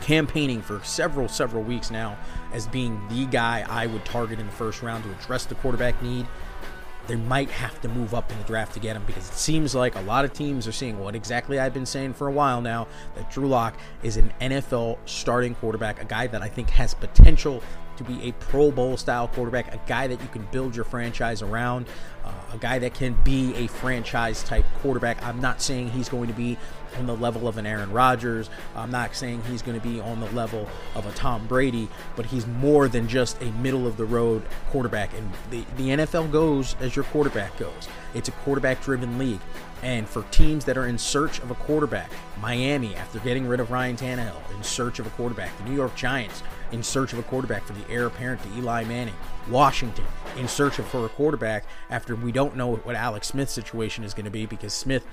campaigning 0.00 0.62
for 0.62 0.80
several, 0.82 1.28
several 1.28 1.62
weeks 1.62 1.90
now 1.90 2.16
as 2.52 2.66
being 2.66 3.00
the 3.08 3.26
guy 3.26 3.64
I 3.68 3.86
would 3.86 4.04
target 4.04 4.38
in 4.38 4.46
the 4.46 4.52
first 4.52 4.82
round 4.82 5.04
to 5.04 5.10
address 5.10 5.46
the 5.46 5.54
quarterback 5.56 6.00
need. 6.02 6.26
They 7.06 7.16
might 7.16 7.50
have 7.50 7.80
to 7.82 7.88
move 7.88 8.14
up 8.14 8.32
in 8.32 8.38
the 8.38 8.44
draft 8.44 8.72
to 8.74 8.80
get 8.80 8.96
him 8.96 9.04
because 9.06 9.28
it 9.28 9.34
seems 9.34 9.74
like 9.74 9.94
a 9.94 10.00
lot 10.00 10.24
of 10.24 10.32
teams 10.32 10.66
are 10.66 10.72
seeing 10.72 10.98
what 10.98 11.14
exactly 11.14 11.58
I've 11.58 11.74
been 11.74 11.84
saying 11.84 12.14
for 12.14 12.28
a 12.28 12.32
while 12.32 12.62
now 12.62 12.88
that 13.14 13.30
Drew 13.30 13.46
Lock 13.46 13.76
is 14.02 14.16
an 14.16 14.32
NFL 14.40 14.98
starting 15.04 15.54
quarterback, 15.54 16.00
a 16.00 16.06
guy 16.06 16.26
that 16.28 16.40
I 16.40 16.48
think 16.48 16.70
has 16.70 16.94
potential 16.94 17.62
to 17.96 18.04
be 18.04 18.28
a 18.28 18.32
Pro 18.32 18.70
Bowl 18.70 18.96
style 18.96 19.28
quarterback, 19.28 19.72
a 19.72 19.80
guy 19.86 20.06
that 20.06 20.20
you 20.20 20.28
can 20.28 20.46
build 20.50 20.74
your 20.74 20.84
franchise 20.84 21.42
around, 21.42 21.86
uh, 22.24 22.32
a 22.52 22.58
guy 22.58 22.78
that 22.78 22.94
can 22.94 23.16
be 23.24 23.54
a 23.54 23.66
franchise 23.66 24.42
type 24.42 24.64
quarterback. 24.80 25.22
I'm 25.24 25.40
not 25.40 25.60
saying 25.60 25.90
he's 25.90 26.08
going 26.08 26.28
to 26.28 26.34
be 26.34 26.58
on 26.98 27.06
the 27.06 27.16
level 27.16 27.48
of 27.48 27.58
an 27.58 27.66
Aaron 27.66 27.92
Rodgers. 27.92 28.48
Uh, 28.74 28.80
I'm 28.80 28.90
not 28.90 29.14
saying 29.14 29.42
he's 29.48 29.62
going 29.62 29.80
to 29.80 29.86
be 29.86 30.00
on 30.00 30.20
the 30.20 30.30
level 30.30 30.68
of 30.94 31.06
a 31.06 31.12
Tom 31.12 31.46
Brady, 31.46 31.88
but 32.16 32.26
he's 32.26 32.46
more 32.46 32.88
than 32.88 33.08
just 33.08 33.40
a 33.42 33.50
middle 33.52 33.86
of 33.86 33.96
the 33.96 34.04
road 34.04 34.42
quarterback. 34.70 35.10
And 35.16 35.30
the, 35.50 35.64
the 35.76 35.88
NFL 35.88 36.30
goes 36.30 36.76
as 36.80 36.94
your 36.96 37.04
quarterback 37.06 37.56
goes. 37.58 37.88
It's 38.14 38.28
a 38.28 38.32
quarterback 38.32 38.82
driven 38.82 39.18
league. 39.18 39.40
And 39.82 40.08
for 40.08 40.22
teams 40.30 40.64
that 40.64 40.78
are 40.78 40.86
in 40.86 40.96
search 40.96 41.40
of 41.40 41.50
a 41.50 41.54
quarterback, 41.54 42.10
Miami, 42.40 42.94
after 42.94 43.18
getting 43.18 43.46
rid 43.46 43.60
of 43.60 43.70
Ryan 43.70 43.96
Tannehill, 43.96 44.54
in 44.56 44.62
search 44.62 44.98
of 44.98 45.06
a 45.06 45.10
quarterback, 45.10 45.56
the 45.58 45.64
New 45.64 45.76
York 45.76 45.94
Giants, 45.94 46.42
in 46.72 46.82
search 46.82 47.12
of 47.12 47.18
a 47.18 47.22
quarterback 47.22 47.64
for 47.64 47.74
the 47.74 47.88
heir 47.90 48.06
apparent 48.06 48.42
to 48.42 48.48
Eli 48.56 48.84
Manning, 48.84 49.14
Washington, 49.50 50.06
in 50.38 50.48
search 50.48 50.78
of 50.78 50.86
for 50.86 51.04
a 51.04 51.08
quarterback 51.10 51.64
after 51.90 52.16
we 52.16 52.32
don't 52.32 52.56
know 52.56 52.76
what 52.76 52.96
Alex 52.96 53.28
Smith's 53.28 53.52
situation 53.52 54.04
is 54.04 54.14
going 54.14 54.24
to 54.24 54.30
be 54.30 54.46
because 54.46 54.72
Smith 54.72 55.06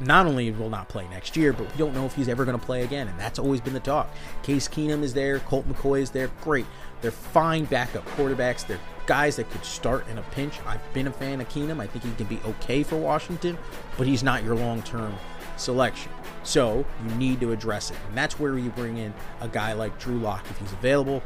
not 0.00 0.26
only 0.26 0.50
will 0.50 0.70
not 0.70 0.88
play 0.88 1.06
next 1.08 1.36
year, 1.36 1.52
but 1.52 1.70
we 1.70 1.76
don't 1.76 1.94
know 1.94 2.06
if 2.06 2.14
he's 2.14 2.28
ever 2.28 2.44
going 2.44 2.58
to 2.58 2.64
play 2.64 2.82
again, 2.82 3.08
and 3.08 3.18
that's 3.18 3.38
always 3.38 3.60
been 3.60 3.72
the 3.72 3.80
talk. 3.80 4.10
Case 4.42 4.68
Keenum 4.68 5.02
is 5.02 5.14
there, 5.14 5.38
Colt 5.40 5.68
McCoy 5.68 6.00
is 6.00 6.10
there, 6.10 6.28
great. 6.40 6.66
They're 7.00 7.10
fine 7.10 7.64
backup 7.64 8.06
quarterbacks. 8.10 8.66
They're 8.66 8.78
guys 9.06 9.36
that 9.36 9.50
could 9.50 9.64
start 9.64 10.06
in 10.08 10.18
a 10.18 10.22
pinch. 10.22 10.54
I've 10.66 10.94
been 10.94 11.08
a 11.08 11.12
fan 11.12 11.40
of 11.40 11.48
Keenum. 11.48 11.80
I 11.80 11.86
think 11.88 12.04
he 12.04 12.12
can 12.12 12.26
be 12.26 12.40
okay 12.46 12.82
for 12.82 12.96
Washington, 12.96 13.58
but 13.98 14.06
he's 14.06 14.22
not 14.22 14.44
your 14.44 14.54
long-term 14.54 15.14
selection. 15.56 16.12
So 16.44 16.84
you 17.04 17.14
need 17.16 17.40
to 17.40 17.52
address 17.52 17.90
it, 17.90 17.96
and 18.08 18.16
that's 18.16 18.38
where 18.38 18.58
you 18.58 18.70
bring 18.70 18.96
in 18.98 19.12
a 19.40 19.48
guy 19.48 19.72
like 19.72 19.98
Drew 19.98 20.18
Lock 20.18 20.44
if 20.50 20.58
he's 20.58 20.72
available. 20.72 21.22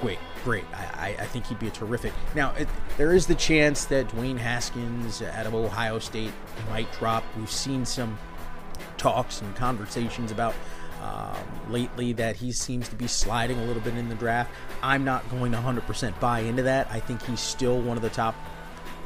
Great, 0.00 0.18
great. 0.44 0.64
I, 0.74 1.16
I, 1.18 1.24
think 1.26 1.46
he'd 1.46 1.58
be 1.58 1.68
a 1.68 1.70
terrific. 1.70 2.12
Now, 2.34 2.54
it, 2.54 2.68
there 2.98 3.14
is 3.14 3.26
the 3.26 3.34
chance 3.34 3.86
that 3.86 4.08
Dwayne 4.08 4.36
Haskins 4.36 5.22
out 5.22 5.46
of 5.46 5.54
Ohio 5.54 5.98
State 5.98 6.32
might 6.68 6.90
drop. 6.92 7.24
We've 7.36 7.50
seen 7.50 7.86
some 7.86 8.18
talks 8.98 9.40
and 9.40 9.56
conversations 9.56 10.30
about 10.30 10.54
um, 11.02 11.36
lately 11.70 12.12
that 12.14 12.36
he 12.36 12.52
seems 12.52 12.88
to 12.88 12.96
be 12.96 13.06
sliding 13.06 13.58
a 13.58 13.64
little 13.64 13.82
bit 13.82 13.96
in 13.96 14.08
the 14.08 14.14
draft. 14.16 14.50
I'm 14.82 15.04
not 15.04 15.28
going 15.30 15.52
to 15.52 15.58
100% 15.58 16.20
buy 16.20 16.40
into 16.40 16.62
that. 16.64 16.88
I 16.90 17.00
think 17.00 17.22
he's 17.22 17.40
still 17.40 17.80
one 17.80 17.96
of 17.96 18.02
the 18.02 18.10
top 18.10 18.34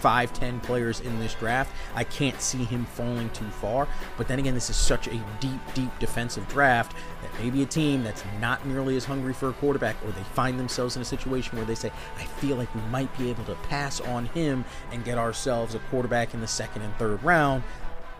five, 0.00 0.33
ten 0.33 0.61
players 0.61 1.00
in 1.00 1.19
this 1.21 1.35
draft. 1.35 1.73
I 1.95 2.04
can't 2.04 2.40
see 2.40 2.64
him 2.64 2.87
falling 2.87 3.30
too 3.30 3.49
far. 3.49 3.87
But 4.16 4.28
then 4.28 4.38
again, 4.38 4.54
this 4.54 4.71
is 4.71 4.76
such 4.76 5.07
a 5.07 5.23
deep, 5.40 5.61
deep 5.75 5.99
defensive 5.99 6.49
draft 6.49 6.97
that 7.23 7.42
maybe 7.42 7.62
a 7.62 7.66
team 7.66 8.02
that's 8.02 8.25
not 8.40 8.66
nearly 8.66 8.97
as 8.97 9.04
hungry 9.04 9.33
for 9.33 9.50
a 9.50 9.52
quarterback, 9.54 9.97
or 10.04 10.11
they 10.12 10.23
find 10.35 10.59
themselves 10.59 10.97
in 10.97 11.02
a 11.02 11.04
situation 11.04 11.57
where 11.57 11.66
they 11.66 11.75
say, 11.75 11.92
I 12.19 12.25
feel 12.25 12.57
like 12.57 12.75
we 12.75 12.80
might 12.83 13.16
be 13.19 13.30
able 13.30 13.45
to 13.45 13.54
pass 13.69 14.00
on 14.00 14.26
him 14.26 14.64
and 14.90 15.04
get 15.04 15.19
ourselves 15.19 15.75
a 15.75 15.78
quarterback 15.78 16.35
in 16.35 16.40
the 16.40 16.47
second 16.47 16.83
and 16.83 16.95
third 16.97 17.23
round. 17.23 17.62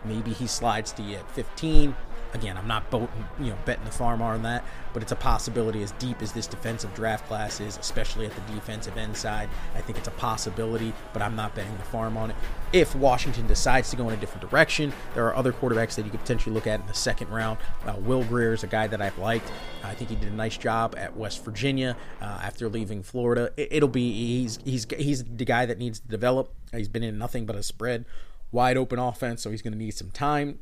Maybe 0.05 0.33
he 0.33 0.47
slides 0.47 0.91
to 0.93 1.03
you 1.03 1.17
at 1.17 1.31
15 1.31 1.95
Again, 2.33 2.57
I'm 2.57 2.67
not 2.67 2.83
you 2.91 3.09
know, 3.39 3.57
betting 3.65 3.83
the 3.85 3.91
farm 3.91 4.21
on 4.21 4.43
that, 4.43 4.63
but 4.93 5.01
it's 5.01 5.11
a 5.11 5.17
possibility 5.17 5.83
as 5.83 5.91
deep 5.93 6.21
as 6.21 6.31
this 6.31 6.47
defensive 6.47 6.93
draft 6.93 7.27
class 7.27 7.59
is, 7.59 7.77
especially 7.77 8.25
at 8.25 8.33
the 8.33 8.53
defensive 8.53 8.97
end 8.97 9.17
side. 9.17 9.49
I 9.75 9.81
think 9.81 9.97
it's 9.97 10.07
a 10.07 10.11
possibility, 10.11 10.93
but 11.13 11.21
I'm 11.21 11.35
not 11.35 11.55
betting 11.55 11.75
the 11.77 11.83
farm 11.83 12.17
on 12.17 12.31
it. 12.31 12.35
If 12.73 12.95
Washington 12.95 13.47
decides 13.47 13.89
to 13.89 13.97
go 13.97 14.07
in 14.07 14.13
a 14.13 14.17
different 14.17 14.49
direction, 14.49 14.93
there 15.13 15.25
are 15.27 15.35
other 15.35 15.51
quarterbacks 15.51 15.95
that 15.95 16.05
you 16.05 16.11
could 16.11 16.21
potentially 16.21 16.53
look 16.53 16.67
at 16.67 16.79
in 16.79 16.87
the 16.87 16.93
second 16.93 17.29
round. 17.29 17.57
Uh, 17.85 17.95
Will 17.99 18.23
Grier 18.23 18.53
is 18.53 18.63
a 18.63 18.67
guy 18.67 18.87
that 18.87 19.01
I've 19.01 19.17
liked. 19.17 19.51
I 19.83 19.93
think 19.93 20.09
he 20.09 20.15
did 20.15 20.31
a 20.31 20.35
nice 20.35 20.57
job 20.57 20.95
at 20.97 21.17
West 21.17 21.43
Virginia 21.43 21.97
uh, 22.21 22.39
after 22.41 22.69
leaving 22.69 23.03
Florida. 23.03 23.51
It, 23.57 23.81
will 23.81 23.89
be 23.89 24.13
he's 24.13 24.59
he's 24.63 24.87
he's 24.97 25.23
the 25.23 25.45
guy 25.45 25.65
that 25.65 25.79
needs 25.79 25.99
to 25.99 26.07
develop. 26.07 26.53
He's 26.71 26.87
been 26.87 27.03
in 27.03 27.17
nothing 27.17 27.45
but 27.45 27.55
a 27.55 27.63
spread, 27.63 28.05
wide 28.51 28.77
open 28.77 28.99
offense, 28.99 29.41
so 29.41 29.51
he's 29.51 29.61
going 29.61 29.73
to 29.73 29.79
need 29.79 29.91
some 29.91 30.11
time. 30.11 30.59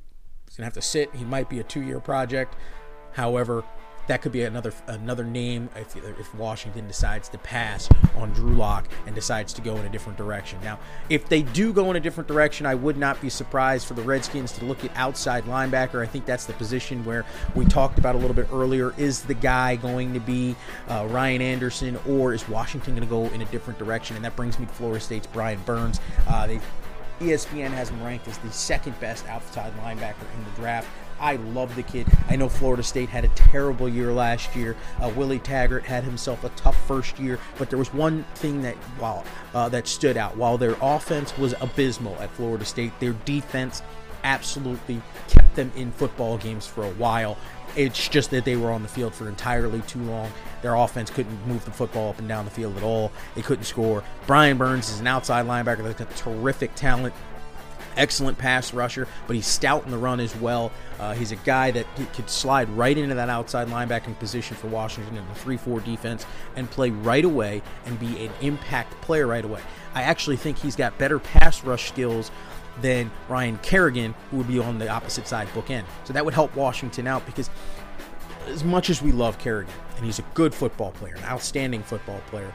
He's 0.49 0.57
gonna 0.57 0.65
have 0.65 0.73
to 0.73 0.81
sit. 0.81 1.13
He 1.13 1.23
might 1.23 1.47
be 1.47 1.59
a 1.59 1.63
two-year 1.63 1.99
project. 1.99 2.55
However, 3.11 3.63
that 4.07 4.23
could 4.23 4.31
be 4.31 4.41
another 4.41 4.73
another 4.87 5.23
name 5.23 5.69
if, 5.75 5.95
if 5.95 6.33
Washington 6.33 6.87
decides 6.87 7.29
to 7.29 7.37
pass 7.37 7.87
on 8.15 8.31
Drew 8.31 8.55
Lock 8.55 8.87
and 9.05 9.13
decides 9.13 9.53
to 9.53 9.61
go 9.61 9.77
in 9.77 9.85
a 9.85 9.89
different 9.89 10.17
direction. 10.17 10.57
Now, 10.63 10.79
if 11.09 11.29
they 11.29 11.43
do 11.43 11.71
go 11.71 11.91
in 11.91 11.95
a 11.95 11.99
different 11.99 12.27
direction, 12.27 12.65
I 12.65 12.73
would 12.73 12.97
not 12.97 13.21
be 13.21 13.29
surprised 13.29 13.87
for 13.87 13.93
the 13.93 14.01
Redskins 14.01 14.51
to 14.53 14.65
look 14.65 14.83
at 14.83 14.89
outside 14.97 15.43
linebacker. 15.43 16.01
I 16.01 16.07
think 16.07 16.25
that's 16.25 16.45
the 16.45 16.53
position 16.53 17.05
where 17.05 17.23
we 17.53 17.65
talked 17.65 17.99
about 17.99 18.15
a 18.15 18.17
little 18.17 18.33
bit 18.33 18.47
earlier. 18.51 18.95
Is 18.97 19.21
the 19.21 19.35
guy 19.35 19.75
going 19.75 20.15
to 20.15 20.19
be 20.19 20.55
uh, 20.87 21.05
Ryan 21.11 21.43
Anderson, 21.43 21.99
or 22.07 22.33
is 22.33 22.49
Washington 22.49 22.95
going 22.95 23.07
to 23.07 23.09
go 23.09 23.27
in 23.35 23.43
a 23.43 23.45
different 23.45 23.77
direction? 23.77 24.15
And 24.15 24.25
that 24.25 24.35
brings 24.35 24.57
me 24.57 24.65
to 24.65 24.73
Florida 24.73 24.99
State's 24.99 25.27
Brian 25.27 25.59
Burns. 25.67 25.99
Uh, 26.27 26.47
they 26.47 26.59
ESPN 27.19 27.71
has 27.71 27.89
him 27.89 28.01
ranked 28.03 28.27
as 28.27 28.37
the 28.39 28.51
second 28.51 28.99
best 28.99 29.27
outside 29.27 29.73
linebacker 29.79 30.25
in 30.35 30.43
the 30.45 30.51
draft. 30.55 30.87
I 31.19 31.35
love 31.35 31.75
the 31.75 31.83
kid. 31.83 32.07
I 32.29 32.37
know 32.37 32.47
Florida 32.47 32.81
State 32.81 33.09
had 33.09 33.25
a 33.25 33.29
terrible 33.29 33.89
year 33.89 34.13
last 34.13 34.55
year. 34.55 34.77
Uh, 35.01 35.11
Willie 35.15 35.39
Taggart 35.39 35.83
had 35.83 36.03
himself 36.03 36.43
a 36.45 36.49
tough 36.49 36.81
first 36.87 37.19
year, 37.19 37.39
but 37.57 37.69
there 37.69 37.77
was 37.77 37.93
one 37.93 38.23
thing 38.35 38.61
that 38.61 38.75
while 38.97 39.25
uh, 39.53 39.67
that 39.69 39.87
stood 39.87 40.15
out. 40.15 40.37
While 40.37 40.57
their 40.57 40.77
offense 40.81 41.37
was 41.37 41.53
abysmal 41.59 42.15
at 42.21 42.31
Florida 42.31 42.63
State, 42.63 42.97
their 42.99 43.13
defense 43.25 43.81
absolutely 44.23 45.01
kept 45.27 45.55
them 45.55 45.71
in 45.75 45.91
football 45.91 46.37
games 46.37 46.65
for 46.67 46.85
a 46.85 46.91
while. 46.91 47.37
It's 47.75 48.07
just 48.07 48.31
that 48.31 48.45
they 48.45 48.55
were 48.55 48.71
on 48.71 48.81
the 48.81 48.89
field 48.89 49.13
for 49.13 49.27
entirely 49.27 49.81
too 49.81 50.01
long. 50.03 50.31
Their 50.61 50.75
offense 50.75 51.09
couldn't 51.09 51.47
move 51.47 51.63
the 51.65 51.71
football 51.71 52.09
up 52.09 52.19
and 52.19 52.27
down 52.27 52.45
the 52.45 52.51
field 52.51 52.75
at 52.77 52.83
all. 52.83 53.11
They 53.35 53.41
couldn't 53.41 53.65
score. 53.65 54.03
Brian 54.27 54.57
Burns 54.57 54.89
is 54.89 54.99
an 54.99 55.07
outside 55.07 55.45
linebacker 55.45 55.83
that's 55.83 55.99
got 55.99 56.15
terrific 56.15 56.75
talent 56.75 57.13
excellent 57.99 58.37
pass 58.37 58.73
rusher, 58.73 59.07
but 59.27 59.35
he's 59.35 59.45
stout 59.45 59.83
in 59.85 59.91
the 59.91 59.97
run 59.97 60.19
as 60.19 60.35
well. 60.37 60.71
Uh, 60.99 61.13
he's 61.13 61.31
a 61.31 61.35
guy 61.37 61.69
that 61.71 61.85
could 62.13 62.29
slide 62.29 62.69
right 62.69 62.97
into 62.97 63.15
that 63.15 63.29
outside 63.29 63.67
linebacking 63.67 64.17
position 64.19 64.55
for 64.55 64.67
Washington 64.67 65.17
in 65.17 65.27
the 65.27 65.35
3 65.35 65.57
4 65.57 65.81
defense 65.81 66.25
and 66.55 66.69
play 66.71 66.89
right 66.89 67.25
away 67.25 67.61
and 67.85 67.99
be 67.99 68.25
an 68.25 68.31
impact 68.41 68.99
player 69.01 69.27
right 69.27 69.45
away. 69.45 69.61
I 69.93 70.03
actually 70.03 70.37
think 70.37 70.57
he's 70.57 70.75
got 70.75 70.97
better 70.97 71.19
pass 71.19 71.63
rush 71.63 71.89
skills 71.89 72.31
than 72.81 73.11
Ryan 73.27 73.57
Kerrigan, 73.59 74.13
who 74.31 74.37
would 74.37 74.47
be 74.47 74.59
on 74.59 74.79
the 74.79 74.89
opposite 74.89 75.27
side 75.27 75.47
bookend. 75.49 75.85
So 76.03 76.13
that 76.13 76.23
would 76.23 76.33
help 76.33 76.55
Washington 76.55 77.07
out 77.07 77.25
because 77.25 77.49
as 78.47 78.63
much 78.63 78.89
as 78.89 79.01
we 79.01 79.11
love 79.11 79.37
Kerrigan, 79.39 79.73
and 79.97 80.05
he's 80.05 80.19
a 80.19 80.25
good 80.33 80.53
football 80.53 80.91
player, 80.91 81.15
an 81.15 81.23
outstanding 81.25 81.83
football 81.83 82.21
player, 82.27 82.53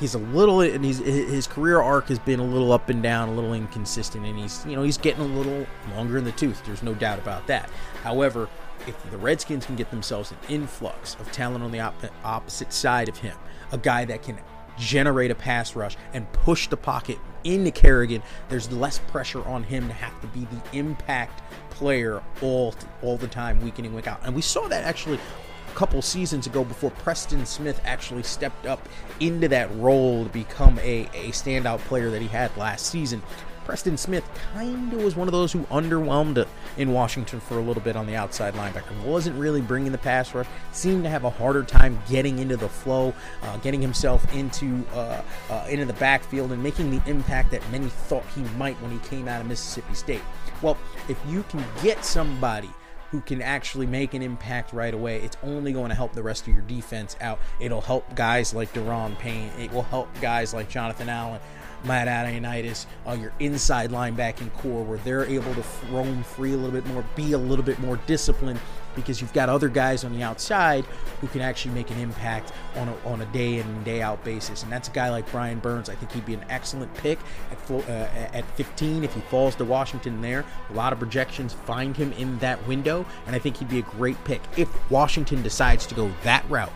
he's 0.00 0.14
a 0.14 0.18
little 0.18 0.60
and 0.60 0.84
he's 0.84 0.98
his 0.98 1.46
career 1.46 1.80
arc 1.80 2.08
has 2.08 2.18
been 2.18 2.40
a 2.40 2.44
little 2.44 2.72
up 2.72 2.88
and 2.88 3.02
down, 3.02 3.28
a 3.28 3.34
little 3.34 3.54
inconsistent, 3.54 4.26
and 4.26 4.38
he's 4.38 4.64
you 4.66 4.76
know 4.76 4.82
he's 4.82 4.98
getting 4.98 5.22
a 5.22 5.26
little 5.26 5.66
longer 5.94 6.18
in 6.18 6.24
the 6.24 6.32
tooth. 6.32 6.64
There's 6.64 6.82
no 6.82 6.94
doubt 6.94 7.18
about 7.18 7.46
that. 7.46 7.70
However, 8.02 8.48
if 8.86 9.10
the 9.10 9.18
Redskins 9.18 9.66
can 9.66 9.76
get 9.76 9.90
themselves 9.90 10.30
an 10.30 10.38
influx 10.48 11.14
of 11.16 11.30
talent 11.32 11.64
on 11.64 11.72
the 11.72 11.80
op- 11.80 12.04
opposite 12.24 12.72
side 12.72 13.08
of 13.08 13.18
him, 13.18 13.36
a 13.72 13.78
guy 13.78 14.04
that 14.04 14.22
can 14.22 14.38
generate 14.78 15.30
a 15.30 15.34
pass 15.34 15.76
rush 15.76 15.96
and 16.12 16.30
push 16.32 16.68
the 16.68 16.76
pocket 16.76 17.18
into 17.44 17.70
Kerrigan, 17.70 18.22
there's 18.48 18.70
less 18.72 18.98
pressure 18.98 19.44
on 19.46 19.62
him 19.62 19.86
to 19.88 19.94
have 19.94 20.20
to 20.20 20.26
be 20.28 20.46
the 20.46 20.78
impact 20.78 21.42
player 21.70 22.22
all 22.42 22.74
all 23.02 23.16
the 23.16 23.28
time, 23.28 23.60
week 23.60 23.78
in 23.78 23.84
and 23.84 23.94
week 23.94 24.06
out. 24.06 24.20
And 24.24 24.34
we 24.34 24.42
saw 24.42 24.68
that 24.68 24.84
actually 24.84 25.18
a 25.18 25.74
couple 25.74 26.00
seasons 26.02 26.46
ago 26.46 26.64
before 26.64 26.90
Preston 26.90 27.44
Smith 27.46 27.80
actually 27.84 28.22
stepped 28.22 28.66
up 28.66 28.88
into 29.20 29.48
that 29.48 29.74
role 29.76 30.24
to 30.24 30.30
become 30.30 30.78
a, 30.80 31.02
a 31.14 31.30
standout 31.30 31.78
player 31.80 32.10
that 32.10 32.22
he 32.22 32.28
had 32.28 32.54
last 32.56 32.86
season. 32.86 33.22
Preston 33.66 33.96
Smith 33.96 34.24
kind 34.54 34.92
of 34.92 35.02
was 35.02 35.16
one 35.16 35.26
of 35.26 35.32
those 35.32 35.50
who 35.50 35.64
underwhelmed 35.64 36.46
in 36.76 36.92
Washington 36.92 37.40
for 37.40 37.58
a 37.58 37.60
little 37.60 37.82
bit 37.82 37.96
on 37.96 38.06
the 38.06 38.14
outside 38.14 38.54
linebacker. 38.54 38.96
Wasn't 39.04 39.36
really 39.36 39.60
bringing 39.60 39.90
the 39.90 39.98
pass 39.98 40.32
rush. 40.32 40.46
Seemed 40.70 41.02
to 41.02 41.10
have 41.10 41.24
a 41.24 41.30
harder 41.30 41.64
time 41.64 41.98
getting 42.08 42.38
into 42.38 42.56
the 42.56 42.68
flow, 42.68 43.12
uh, 43.42 43.56
getting 43.58 43.82
himself 43.82 44.32
into 44.32 44.86
uh, 44.94 45.20
uh, 45.50 45.66
into 45.68 45.84
the 45.84 45.94
backfield, 45.94 46.52
and 46.52 46.62
making 46.62 46.92
the 46.92 47.02
impact 47.10 47.50
that 47.50 47.70
many 47.72 47.88
thought 47.88 48.24
he 48.36 48.42
might 48.56 48.80
when 48.80 48.92
he 48.92 48.98
came 49.08 49.26
out 49.26 49.40
of 49.40 49.48
Mississippi 49.48 49.94
State. 49.94 50.22
Well, 50.62 50.78
if 51.08 51.18
you 51.28 51.42
can 51.48 51.64
get 51.82 52.04
somebody 52.04 52.70
who 53.10 53.20
can 53.20 53.42
actually 53.42 53.86
make 53.86 54.14
an 54.14 54.22
impact 54.22 54.72
right 54.72 54.94
away, 54.94 55.20
it's 55.22 55.36
only 55.42 55.72
going 55.72 55.88
to 55.88 55.94
help 55.96 56.12
the 56.12 56.22
rest 56.22 56.46
of 56.46 56.54
your 56.54 56.62
defense 56.62 57.16
out. 57.20 57.40
It'll 57.58 57.80
help 57.80 58.14
guys 58.14 58.54
like 58.54 58.72
Daron 58.72 59.18
Payne. 59.18 59.50
It 59.58 59.72
will 59.72 59.82
help 59.82 60.08
guys 60.20 60.54
like 60.54 60.68
Jonathan 60.68 61.08
Allen 61.08 61.40
Matt 61.84 62.08
Ioannidis, 62.08 62.86
uh, 63.06 63.12
your 63.12 63.32
inside 63.40 63.90
linebacking 63.90 64.52
core, 64.54 64.84
where 64.84 64.98
they're 64.98 65.24
able 65.24 65.54
to 65.54 65.64
roam 65.90 66.22
free 66.22 66.52
a 66.52 66.56
little 66.56 66.72
bit 66.72 66.86
more, 66.86 67.04
be 67.14 67.32
a 67.32 67.38
little 67.38 67.64
bit 67.64 67.78
more 67.78 67.96
disciplined, 68.06 68.60
because 68.96 69.20
you've 69.20 69.32
got 69.32 69.48
other 69.48 69.68
guys 69.68 70.02
on 70.02 70.12
the 70.12 70.22
outside 70.22 70.84
who 71.20 71.28
can 71.28 71.42
actually 71.42 71.74
make 71.74 71.90
an 71.90 72.00
impact 72.00 72.52
on 72.76 72.88
a, 72.88 72.96
on 73.06 73.20
a 73.20 73.26
day 73.26 73.58
in 73.58 73.66
and 73.66 73.84
day 73.84 74.02
out 74.02 74.24
basis. 74.24 74.62
And 74.62 74.72
that's 74.72 74.88
a 74.88 74.90
guy 74.90 75.10
like 75.10 75.30
Brian 75.30 75.58
Burns. 75.58 75.88
I 75.88 75.94
think 75.94 76.10
he'd 76.12 76.26
be 76.26 76.34
an 76.34 76.44
excellent 76.48 76.92
pick 76.94 77.18
at 77.52 77.60
full, 77.60 77.84
uh, 77.86 78.08
at 78.32 78.44
15 78.56 79.04
if 79.04 79.14
he 79.14 79.20
falls 79.20 79.54
to 79.56 79.64
Washington 79.64 80.20
there. 80.20 80.44
A 80.70 80.72
lot 80.72 80.92
of 80.92 80.98
projections 80.98 81.52
find 81.52 81.96
him 81.96 82.12
in 82.14 82.38
that 82.38 82.66
window, 82.66 83.06
and 83.26 83.36
I 83.36 83.38
think 83.38 83.58
he'd 83.58 83.68
be 83.68 83.78
a 83.78 83.82
great 83.82 84.22
pick 84.24 84.40
if 84.56 84.68
Washington 84.90 85.42
decides 85.42 85.86
to 85.86 85.94
go 85.94 86.10
that 86.24 86.48
route 86.50 86.72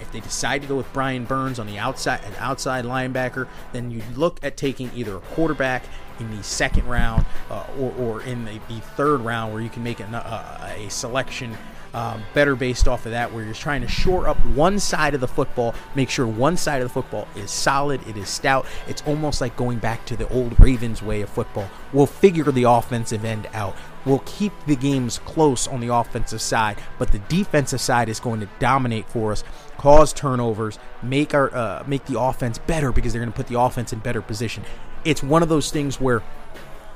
if 0.00 0.10
they 0.12 0.20
decide 0.20 0.62
to 0.62 0.68
go 0.68 0.76
with 0.76 0.92
Brian 0.92 1.24
Burns 1.24 1.58
on 1.58 1.66
the 1.66 1.78
outside, 1.78 2.22
an 2.24 2.34
outside 2.38 2.84
linebacker, 2.84 3.48
then 3.72 3.90
you 3.90 4.02
look 4.14 4.38
at 4.42 4.56
taking 4.56 4.90
either 4.94 5.16
a 5.16 5.20
quarterback 5.20 5.84
in 6.20 6.36
the 6.36 6.42
second 6.42 6.86
round 6.86 7.24
uh, 7.50 7.64
or, 7.78 7.92
or, 7.92 8.22
in 8.22 8.44
the, 8.44 8.60
the, 8.68 8.80
third 8.96 9.20
round, 9.20 9.52
where 9.52 9.62
you 9.62 9.68
can 9.68 9.82
make 9.82 10.00
a, 10.00 10.06
uh, 10.06 10.72
a 10.76 10.88
selection 10.88 11.56
um, 11.98 12.22
better 12.32 12.54
based 12.54 12.86
off 12.86 13.06
of 13.06 13.12
that, 13.12 13.32
where 13.32 13.42
you're 13.42 13.52
trying 13.52 13.80
to 13.80 13.88
shore 13.88 14.28
up 14.28 14.36
one 14.46 14.78
side 14.78 15.14
of 15.14 15.20
the 15.20 15.26
football, 15.26 15.74
make 15.96 16.08
sure 16.08 16.28
one 16.28 16.56
side 16.56 16.80
of 16.80 16.86
the 16.86 16.94
football 16.94 17.26
is 17.34 17.50
solid, 17.50 18.06
it 18.06 18.16
is 18.16 18.28
stout. 18.28 18.66
It's 18.86 19.02
almost 19.02 19.40
like 19.40 19.56
going 19.56 19.78
back 19.78 20.06
to 20.06 20.16
the 20.16 20.28
old 20.28 20.60
Ravens 20.60 21.02
way 21.02 21.22
of 21.22 21.28
football. 21.28 21.68
We'll 21.92 22.06
figure 22.06 22.44
the 22.52 22.62
offensive 22.62 23.24
end 23.24 23.48
out. 23.52 23.74
We'll 24.04 24.22
keep 24.26 24.52
the 24.66 24.76
games 24.76 25.18
close 25.18 25.66
on 25.66 25.80
the 25.80 25.92
offensive 25.92 26.40
side, 26.40 26.78
but 27.00 27.10
the 27.10 27.18
defensive 27.18 27.80
side 27.80 28.08
is 28.08 28.20
going 28.20 28.38
to 28.40 28.48
dominate 28.60 29.08
for 29.08 29.32
us, 29.32 29.42
cause 29.76 30.12
turnovers, 30.12 30.78
make 31.02 31.34
our 31.34 31.52
uh, 31.52 31.82
make 31.84 32.04
the 32.04 32.20
offense 32.20 32.58
better 32.58 32.92
because 32.92 33.12
they're 33.12 33.22
going 33.22 33.32
to 33.32 33.36
put 33.36 33.48
the 33.48 33.58
offense 33.58 33.92
in 33.92 33.98
better 33.98 34.22
position. 34.22 34.62
It's 35.04 35.22
one 35.22 35.42
of 35.42 35.48
those 35.48 35.72
things 35.72 36.00
where 36.00 36.22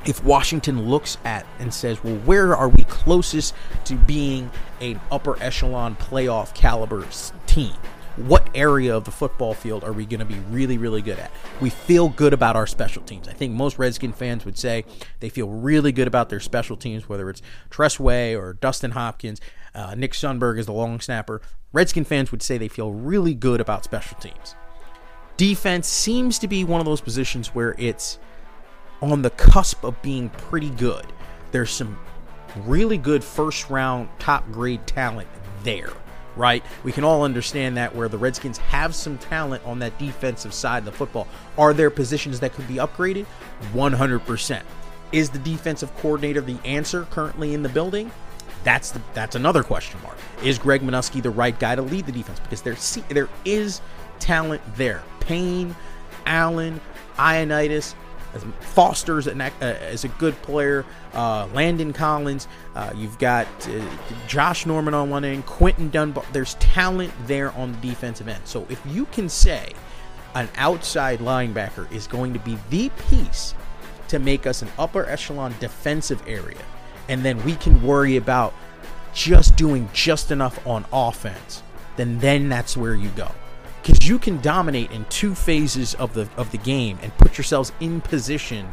if 0.05 0.23
Washington 0.25 0.89
looks 0.89 1.19
at 1.25 1.47
and 1.59 1.73
says, 1.73 2.03
well, 2.03 2.17
where 2.19 2.57
are 2.57 2.69
we 2.69 2.85
closest 2.85 3.55
to 3.85 3.95
being 3.95 4.51
an 4.81 5.01
upper 5.11 5.41
echelon 5.43 5.97
playoff 5.97 6.55
caliber 6.55 7.07
team? 7.47 7.75
What 8.17 8.51
area 8.55 8.95
of 8.95 9.05
the 9.05 9.11
football 9.11 9.55
field 9.55 9.85
are 9.85 9.93
we 9.93 10.05
going 10.05 10.21
to 10.21 10.27
be 10.27 10.39
really, 10.51 10.77
really 10.77 11.01
good 11.01 11.19
at? 11.19 11.31
We 11.63 11.71
feel 11.71 12.11
good 12.11 12.35
about 12.35 12.57
our 12.57 12.67
special 12.67 13.03
teams. 13.03 13.27
I 13.27 13.33
think 13.33 13.55
most 13.55 13.79
Redskin 13.79 14.13
fans 14.13 14.45
would 14.45 14.59
say 14.59 14.85
they 15.21 15.31
feel 15.31 15.49
really 15.49 15.93
good 15.93 16.07
about 16.07 16.29
their 16.29 16.41
special 16.41 16.77
teams, 16.77 17.09
whether 17.09 17.31
it's 17.31 17.41
Tress 17.71 17.99
Way 17.99 18.37
or 18.37 18.53
Dustin 18.53 18.91
Hopkins. 18.91 19.41
Uh, 19.75 19.95
Nick 19.95 20.13
Sundberg 20.13 20.59
is 20.59 20.67
the 20.67 20.73
long 20.73 21.01
snapper. 21.01 21.41
Redskin 21.73 22.05
fans 22.05 22.31
would 22.31 22.43
say 22.43 22.59
they 22.59 22.69
feel 22.69 22.93
really 22.93 23.33
good 23.33 23.63
about 23.63 23.83
special 23.83 24.19
teams. 24.19 24.57
Defense 25.39 25.89
seems 25.89 26.39
to 26.41 26.49
be 26.49 26.65
one 26.65 26.81
of 26.81 26.85
those 26.85 27.01
positions 27.01 27.49
where 27.49 27.75
it's 27.79 28.19
on 29.03 29.21
the 29.23 29.31
cusp 29.31 29.85
of 29.85 30.01
being 30.01 30.31
pretty 30.31 30.71
good. 30.71 31.05
There's 31.51 31.71
some 31.71 31.99
really 32.65 32.97
good 32.97 33.25
first 33.25 33.69
round, 33.69 34.09
top 34.19 34.51
grade 34.53 34.87
talent 34.87 35.29
there, 35.65 35.91
right? 36.37 36.65
We 36.85 36.93
can 36.93 37.05
all 37.05 37.25
understand 37.25 37.77
that 37.77 37.95
where 37.95 38.09
the 38.09 38.17
Redskins 38.17 38.59
have 38.59 38.95
some 38.95 39.19
talent 39.19 39.65
on 39.67 39.81
that 39.81 39.99
defensive 39.99 40.55
side 40.55 40.79
of 40.79 40.85
the 40.85 40.93
football. 40.93 41.27
Are 41.59 41.75
there 41.75 41.91
positions 41.91 42.41
that 42.41 42.53
could 42.55 42.69
be 42.69 42.77
upgraded? 42.77 43.27
100%. 43.73 44.63
Is 45.11 45.29
the 45.29 45.39
defensive 45.41 45.95
coordinator 45.97 46.41
the 46.41 46.59
answer 46.65 47.07
currently 47.11 47.55
in 47.55 47.63
the 47.63 47.69
building? 47.69 48.11
That's 48.65 48.93
the, 48.93 49.03
that's 49.13 49.35
another 49.35 49.63
question 49.63 50.01
mark. 50.03 50.17
Is 50.45 50.59
Greg 50.59 50.83
Manusky 50.83 51.21
the 51.21 51.31
right 51.31 51.59
guy 51.59 51.75
to 51.75 51.83
lead 51.83 52.07
the 52.07 52.13
defense? 52.13 52.39
Because 52.41 52.63
there 52.63 52.77
there 53.09 53.29
is 53.45 53.81
talent 54.21 54.63
there. 54.77 55.03
Payne, 55.21 55.75
Allen, 56.27 56.81
Ioannidis, 57.17 57.95
Foster's 58.61 59.27
an, 59.27 59.41
uh, 59.41 59.53
is 59.61 60.05
a 60.05 60.09
good 60.09 60.41
player. 60.43 60.85
Uh, 61.13 61.47
Landon 61.53 61.93
Collins. 61.93 62.49
Uh, 62.75 62.93
you've 62.97 63.19
got 63.19 63.47
uh, 63.69 63.81
Josh 64.27 64.67
Norman 64.67 64.95
on 64.95 65.11
one 65.11 65.25
end. 65.25 65.47
Quinton 65.47 65.91
Dunbar. 65.91 66.25
There's 66.33 66.55
talent 66.55 67.13
there 67.27 67.53
on 67.53 67.73
the 67.73 67.79
defensive 67.89 68.29
end. 68.29 68.43
So 68.45 68.67
if 68.69 68.81
you 68.87 69.07
can 69.07 69.29
say 69.29 69.73
an 70.35 70.49
outside 70.57 71.19
linebacker 71.19 71.91
is 71.93 72.07
going 72.07 72.33
to 72.33 72.39
be 72.39 72.59
the 72.71 72.91
piece 73.11 73.55
to 74.09 74.19
make 74.19 74.47
us 74.47 74.63
an 74.63 74.69
upper 74.79 75.07
echelon 75.07 75.55
defensive 75.61 76.23
area, 76.27 76.63
and 77.09 77.23
then 77.23 77.43
we 77.45 77.55
can 77.57 77.83
worry 77.83 78.17
about 78.17 78.55
just 79.13 79.57
doing 79.57 79.89
just 79.93 80.31
enough 80.31 80.67
on 80.67 80.87
offense, 80.93 81.63
then 81.97 82.19
then 82.19 82.49
that's 82.49 82.77
where 82.77 82.95
you 82.95 83.11
go 83.11 83.31
because 83.83 84.07
you 84.07 84.19
can 84.19 84.41
dominate 84.41 84.91
in 84.93 85.05
two 85.07 85.35
phases 85.35 85.95
of 85.95 86.15
the 86.15 86.29
of 86.37 86.51
the 86.53 86.59
game 86.59 86.99
and 87.03 87.17
put 87.19 87.37
yourselves 87.37 87.73
in 87.81 88.01
position 88.01 88.73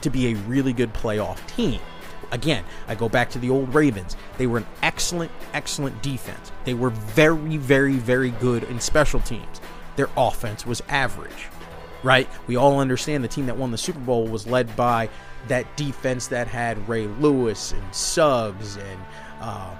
to 0.00 0.10
be 0.10 0.28
a 0.28 0.36
really 0.40 0.72
good 0.72 0.92
playoff 0.94 1.44
team. 1.54 1.80
Again, 2.32 2.64
I 2.86 2.94
go 2.94 3.08
back 3.08 3.30
to 3.30 3.38
the 3.38 3.50
old 3.50 3.74
Ravens. 3.74 4.16
They 4.38 4.46
were 4.46 4.58
an 4.58 4.66
excellent, 4.82 5.32
excellent 5.52 6.00
defense. 6.02 6.52
They 6.64 6.74
were 6.74 6.90
very, 6.90 7.56
very, 7.56 7.94
very 7.94 8.30
good 8.30 8.62
in 8.64 8.80
special 8.80 9.20
teams. 9.20 9.60
Their 9.96 10.08
offense 10.16 10.64
was 10.64 10.80
average, 10.88 11.48
right? 12.04 12.28
We 12.46 12.56
all 12.56 12.78
understand 12.78 13.24
the 13.24 13.28
team 13.28 13.46
that 13.46 13.56
won 13.56 13.72
the 13.72 13.78
Super 13.78 13.98
Bowl 13.98 14.26
was 14.26 14.46
led 14.46 14.74
by 14.76 15.10
that 15.48 15.76
defense 15.76 16.28
that 16.28 16.46
had 16.46 16.88
Ray 16.88 17.08
Lewis 17.08 17.72
and 17.72 17.94
Suggs 17.94 18.76
and 18.76 19.00
um, 19.40 19.76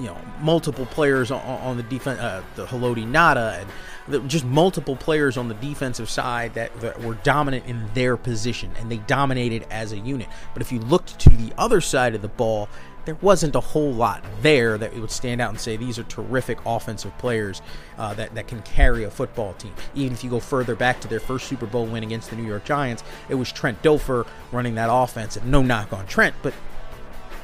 you 0.00 0.06
know 0.06 0.16
multiple 0.40 0.86
players 0.86 1.30
on, 1.30 1.40
on 1.40 1.76
the 1.76 1.82
defense, 1.84 2.18
uh, 2.18 2.42
the 2.56 2.66
Haloti 2.66 3.06
Ngata, 3.06 3.60
and 3.60 3.70
the, 4.08 4.20
just 4.20 4.44
multiple 4.44 4.96
players 4.96 5.36
on 5.36 5.48
the 5.48 5.54
defensive 5.54 6.08
side 6.08 6.54
that, 6.54 6.78
that 6.80 7.00
were 7.02 7.14
dominant 7.14 7.66
in 7.66 7.88
their 7.94 8.16
position, 8.16 8.72
and 8.78 8.90
they 8.90 8.96
dominated 8.98 9.66
as 9.70 9.92
a 9.92 9.98
unit. 9.98 10.28
But 10.54 10.62
if 10.62 10.72
you 10.72 10.80
looked 10.80 11.18
to 11.20 11.30
the 11.30 11.52
other 11.58 11.80
side 11.80 12.14
of 12.14 12.22
the 12.22 12.28
ball, 12.28 12.68
there 13.04 13.16
wasn't 13.16 13.54
a 13.56 13.60
whole 13.60 13.92
lot 13.92 14.24
there 14.42 14.76
that 14.78 14.94
would 14.94 15.10
stand 15.10 15.40
out 15.40 15.50
and 15.50 15.60
say 15.60 15.76
these 15.76 15.98
are 15.98 16.04
terrific 16.04 16.58
offensive 16.66 17.16
players 17.18 17.62
uh, 17.98 18.14
that, 18.14 18.34
that 18.34 18.46
can 18.46 18.62
carry 18.62 19.04
a 19.04 19.10
football 19.10 19.54
team. 19.54 19.72
Even 19.94 20.12
if 20.12 20.22
you 20.22 20.30
go 20.30 20.40
further 20.40 20.74
back 20.74 21.00
to 21.00 21.08
their 21.08 21.20
first 21.20 21.46
Super 21.46 21.66
Bowl 21.66 21.86
win 21.86 22.02
against 22.02 22.30
the 22.30 22.36
New 22.36 22.46
York 22.46 22.64
Giants, 22.64 23.02
it 23.28 23.34
was 23.34 23.50
Trent 23.52 23.82
Dilfer 23.82 24.26
running 24.52 24.74
that 24.74 24.90
offense. 24.92 25.36
And 25.36 25.50
no 25.50 25.62
knock 25.62 25.92
on 25.92 26.06
Trent, 26.06 26.34
but 26.42 26.52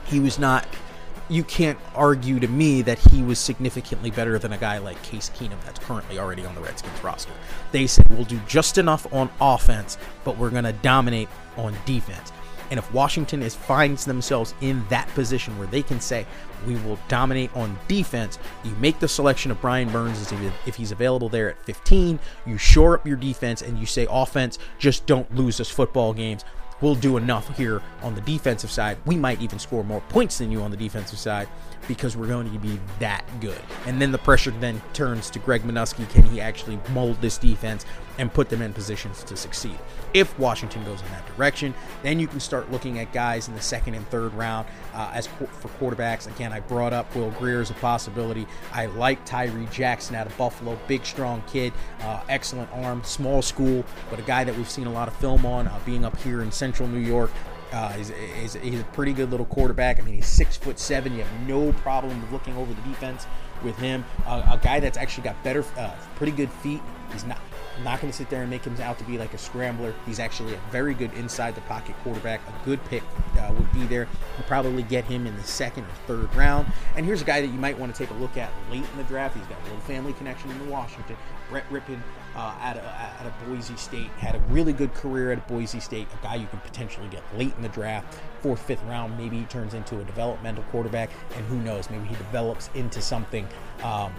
he 0.07 0.21
was 0.21 0.39
not 0.39 0.67
you 1.29 1.43
can't 1.45 1.79
argue 1.95 2.39
to 2.39 2.49
me 2.49 2.83
that 2.83 2.99
he 2.99 3.23
was 3.23 3.39
significantly 3.39 4.11
better 4.11 4.39
than 4.39 4.53
a 4.53 4.59
guy 4.59 4.79
like 4.79 5.01
Case 5.03 5.31
Keenum 5.31 5.61
that's 5.65 5.79
currently 5.81 6.19
already 6.19 6.45
on 6.45 6.55
the 6.55 6.61
Redskins 6.61 7.03
roster. 7.03 7.33
They 7.73 7.87
said 7.87 8.07
we'll 8.11 8.25
do 8.25 8.41
just 8.47 8.79
enough 8.79 9.13
on 9.13 9.31
offense, 9.41 9.99
but 10.25 10.39
we're 10.39 10.51
going 10.51 10.65
to 10.65 10.73
dominate 10.73 11.29
on 11.57 11.75
defense. 11.85 12.33
And 12.71 12.79
if 12.79 12.93
Washington 12.93 13.43
is 13.43 13.55
finds 13.55 14.05
themselves 14.05 14.55
in 14.61 14.85
that 14.89 15.07
position 15.09 15.57
where 15.57 15.69
they 15.69 15.83
can 15.83 16.01
say 16.01 16.27
we 16.67 16.75
will 16.77 16.99
dominate 17.07 17.55
on 17.57 17.79
defense, 17.87 18.39
you 18.65 18.73
make 18.81 18.99
the 18.99 19.07
selection 19.07 19.53
of 19.53 19.61
Brian 19.61 19.89
Burns 19.91 20.33
if 20.67 20.75
he's 20.75 20.91
available 20.91 21.29
there 21.29 21.51
at 21.51 21.65
15. 21.65 22.19
You 22.45 22.59
shore 22.59 22.95
up 22.95 23.07
your 23.07 23.17
defense 23.17 23.63
and 23.63 23.79
you 23.79 23.87
say 23.87 24.07
offense, 24.11 24.59
just 24.79 25.07
don't 25.07 25.33
lose 25.35 25.61
us 25.61 25.71
football 25.71 26.13
games 26.13 26.45
we'll 26.81 26.95
do 26.95 27.17
enough 27.17 27.57
here 27.57 27.83
on 28.03 28.15
the 28.15 28.21
defensive 28.23 28.71
side. 28.71 28.99
We 29.07 29.17
might 29.17 29.41
even 29.41 29.59
score 29.59 29.85
more 29.85 30.01
points 30.09 30.39
than 30.39 30.51
you 30.51 30.63
on 30.63 30.71
the 30.71 30.77
defensive 30.77 31.19
side 31.19 31.49
because 31.89 32.17
we're 32.17 32.27
going 32.27 32.51
to 32.53 32.59
be 32.59 32.79
that 32.99 33.25
good. 33.41 33.61
And 33.87 34.01
then 34.01 34.13
the 34.13 34.19
pressure 34.19 34.51
then 34.51 34.81
turns 34.93 35.31
to 35.31 35.39
Greg 35.39 35.63
Manusky. 35.63 36.09
Can 36.11 36.25
he 36.25 36.41
actually 36.41 36.79
mold 36.93 37.21
this 37.21 37.39
defense 37.39 37.85
and 38.19 38.33
put 38.33 38.49
them 38.49 38.63
in 38.63 38.73
positions 38.73 39.23
to 39.25 39.37
succeed? 39.37 39.79
If 40.15 40.39
Washington 40.39 40.85
goes 40.85 41.03
in 41.03 41.09
that 41.09 41.27
direction, 41.37 41.75
then 42.03 42.19
you 42.19 42.27
can 42.27 42.41
start 42.41 42.71
looking 42.71 42.99
at 42.99 43.13
guys 43.13 43.49
in 43.49 43.55
the 43.55 43.61
second 43.61 43.95
and 43.95 44.09
third 44.09 44.33
round 44.35 44.67
uh, 44.95 45.11
as 45.13 45.27
for 45.27 45.69
quarterbacks. 45.81 46.27
Again, 46.27 46.53
I 46.53 46.61
brought 46.61 46.93
up 46.93 47.15
Will 47.15 47.31
Grier 47.33 47.61
as 47.61 47.71
a 47.71 47.75
possibility. 47.75 48.47
I 48.73 48.87
like 48.87 49.25
Tyree 49.25 49.69
Jackson 49.71 50.17
out 50.17 50.27
of 50.27 50.37
Buffalo, 50.39 50.79
big, 50.89 51.05
strong 51.05 51.43
kid, 51.47 51.73
uh, 52.01 52.23
excellent 52.29 52.71
arm, 52.73 53.03
small 53.05 53.43
school, 53.43 53.85
but 54.11 54.19
a 54.19 54.23
guy 54.23 54.45
that 54.45 54.57
we've 54.57 54.71
seen 54.71 54.87
a 54.87 54.93
lot 54.93 55.09
of 55.09 55.17
film 55.17 55.45
on, 55.45 55.67
uh, 55.67 55.79
being 55.85 56.05
up 56.05 56.17
here 56.23 56.43
in 56.43 56.51
Central 56.51 56.89
New 56.89 57.01
York. 57.01 57.31
Uh, 57.73 57.93
he's, 57.93 58.13
he's, 58.41 58.55
he's, 58.55 58.81
a 58.81 58.85
pretty 58.85 59.13
good 59.13 59.31
little 59.31 59.47
quarterback. 59.47 59.99
I 59.99 60.03
mean, 60.03 60.15
he's 60.15 60.27
six 60.27 60.57
foot 60.57 60.79
seven. 60.79 61.13
You 61.15 61.25
have 61.25 61.49
no 61.49 61.73
problem 61.73 62.23
looking 62.33 62.57
over 62.57 62.73
the 62.73 62.81
defense 62.83 63.27
with 63.63 63.77
him. 63.79 64.05
Uh, 64.25 64.43
a 64.53 64.59
guy 64.63 64.81
that's 64.81 64.97
actually 64.97 65.25
got 65.25 65.43
better, 65.43 65.65
uh, 65.77 65.95
pretty 66.15 66.33
good 66.33 66.51
feet. 66.51 66.81
He's 67.13 67.25
not 67.25 67.39
I'm 67.77 67.85
not 67.85 68.01
going 68.01 68.11
to 68.11 68.17
sit 68.17 68.31
there 68.31 68.41
and 68.41 68.49
make 68.49 68.65
him 68.65 68.75
out 68.81 68.99
to 68.99 69.05
be 69.05 69.19
like 69.19 69.35
a 69.35 69.39
scrambler. 69.39 69.95
He's 70.07 70.19
actually 70.19 70.55
a 70.55 70.61
very 70.71 70.95
good 70.95 71.13
inside 71.13 71.55
the 71.55 71.61
pocket 71.63 71.95
quarterback. 72.03 72.41
A 72.49 72.65
good 72.65 72.83
pick 72.87 73.03
uh, 73.39 73.53
would 73.53 73.71
be 73.73 73.85
there. 73.85 74.09
You'll 74.37 74.47
probably 74.47 74.83
get 74.83 75.05
him 75.05 75.27
in 75.27 75.37
the 75.37 75.43
second 75.43 75.85
or 75.85 75.95
third 76.07 76.35
round. 76.35 76.73
And 76.97 77.05
here's 77.05 77.21
a 77.21 77.25
guy 77.25 77.41
that 77.43 77.49
you 77.49 77.59
might 77.59 77.79
want 77.79 77.95
to 77.95 77.99
take 77.99 78.11
a 78.11 78.19
look 78.19 78.37
at 78.39 78.51
late 78.71 78.85
in 78.91 78.97
the 78.97 79.05
draft. 79.05 79.37
He's 79.37 79.47
got 79.47 79.61
a 79.61 79.65
little 79.65 79.81
family 79.81 80.15
connection 80.15 80.51
in 80.51 80.71
Washington. 80.71 81.17
Brett 81.51 81.69
Rypien 81.71 82.01
uh, 82.37 82.55
at, 82.61 82.77
a, 82.77 82.85
at 82.85 83.27
a 83.27 83.45
Boise 83.47 83.77
State 83.77 84.11
had 84.19 84.35
a 84.35 84.39
really 84.51 84.73
good 84.73 84.93
career 84.95 85.33
at 85.33 85.49
Boise 85.49 85.81
State. 85.81 86.07
A 86.21 86.23
guy 86.23 86.35
you 86.37 86.47
can 86.47 86.61
potentially 86.61 87.09
get 87.09 87.23
late 87.37 87.55
in 87.57 87.63
the 87.63 87.69
draft, 87.71 88.19
fourth, 88.41 88.61
fifth 88.61 88.83
round. 88.85 89.17
Maybe 89.19 89.39
he 89.39 89.45
turns 89.47 89.75
into 89.75 89.99
a 90.01 90.05
developmental 90.05 90.63
quarterback, 90.65 91.11
and 91.35 91.45
who 91.47 91.57
knows? 91.57 91.89
Maybe 91.89 92.05
he 92.05 92.15
develops 92.17 92.69
into 92.75 93.01
something. 93.01 93.49
Um, 93.83 94.13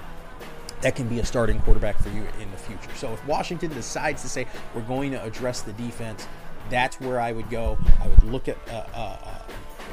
that 0.82 0.96
can 0.96 1.08
be 1.08 1.20
a 1.20 1.26
starting 1.26 1.60
quarterback 1.62 1.98
for 1.98 2.10
you 2.10 2.24
in 2.40 2.52
the 2.52 2.58
future. 2.58 2.90
So 2.96 3.12
if 3.14 3.26
Washington 3.26 3.72
decides 3.72 4.22
to 4.22 4.30
say 4.30 4.46
we're 4.76 4.82
going 4.82 5.12
to 5.12 5.24
address 5.24 5.62
the 5.62 5.74
defense, 5.74 6.28
that's 6.70 7.00
where 7.00 7.20
I 7.20 7.32
would 7.32 7.50
go. 7.50 7.78
I 8.02 8.08
would 8.08 8.24
look 8.24 8.48
at 8.48 8.58
uh, 8.70 8.86
uh, 8.94 9.18
uh 9.24 9.40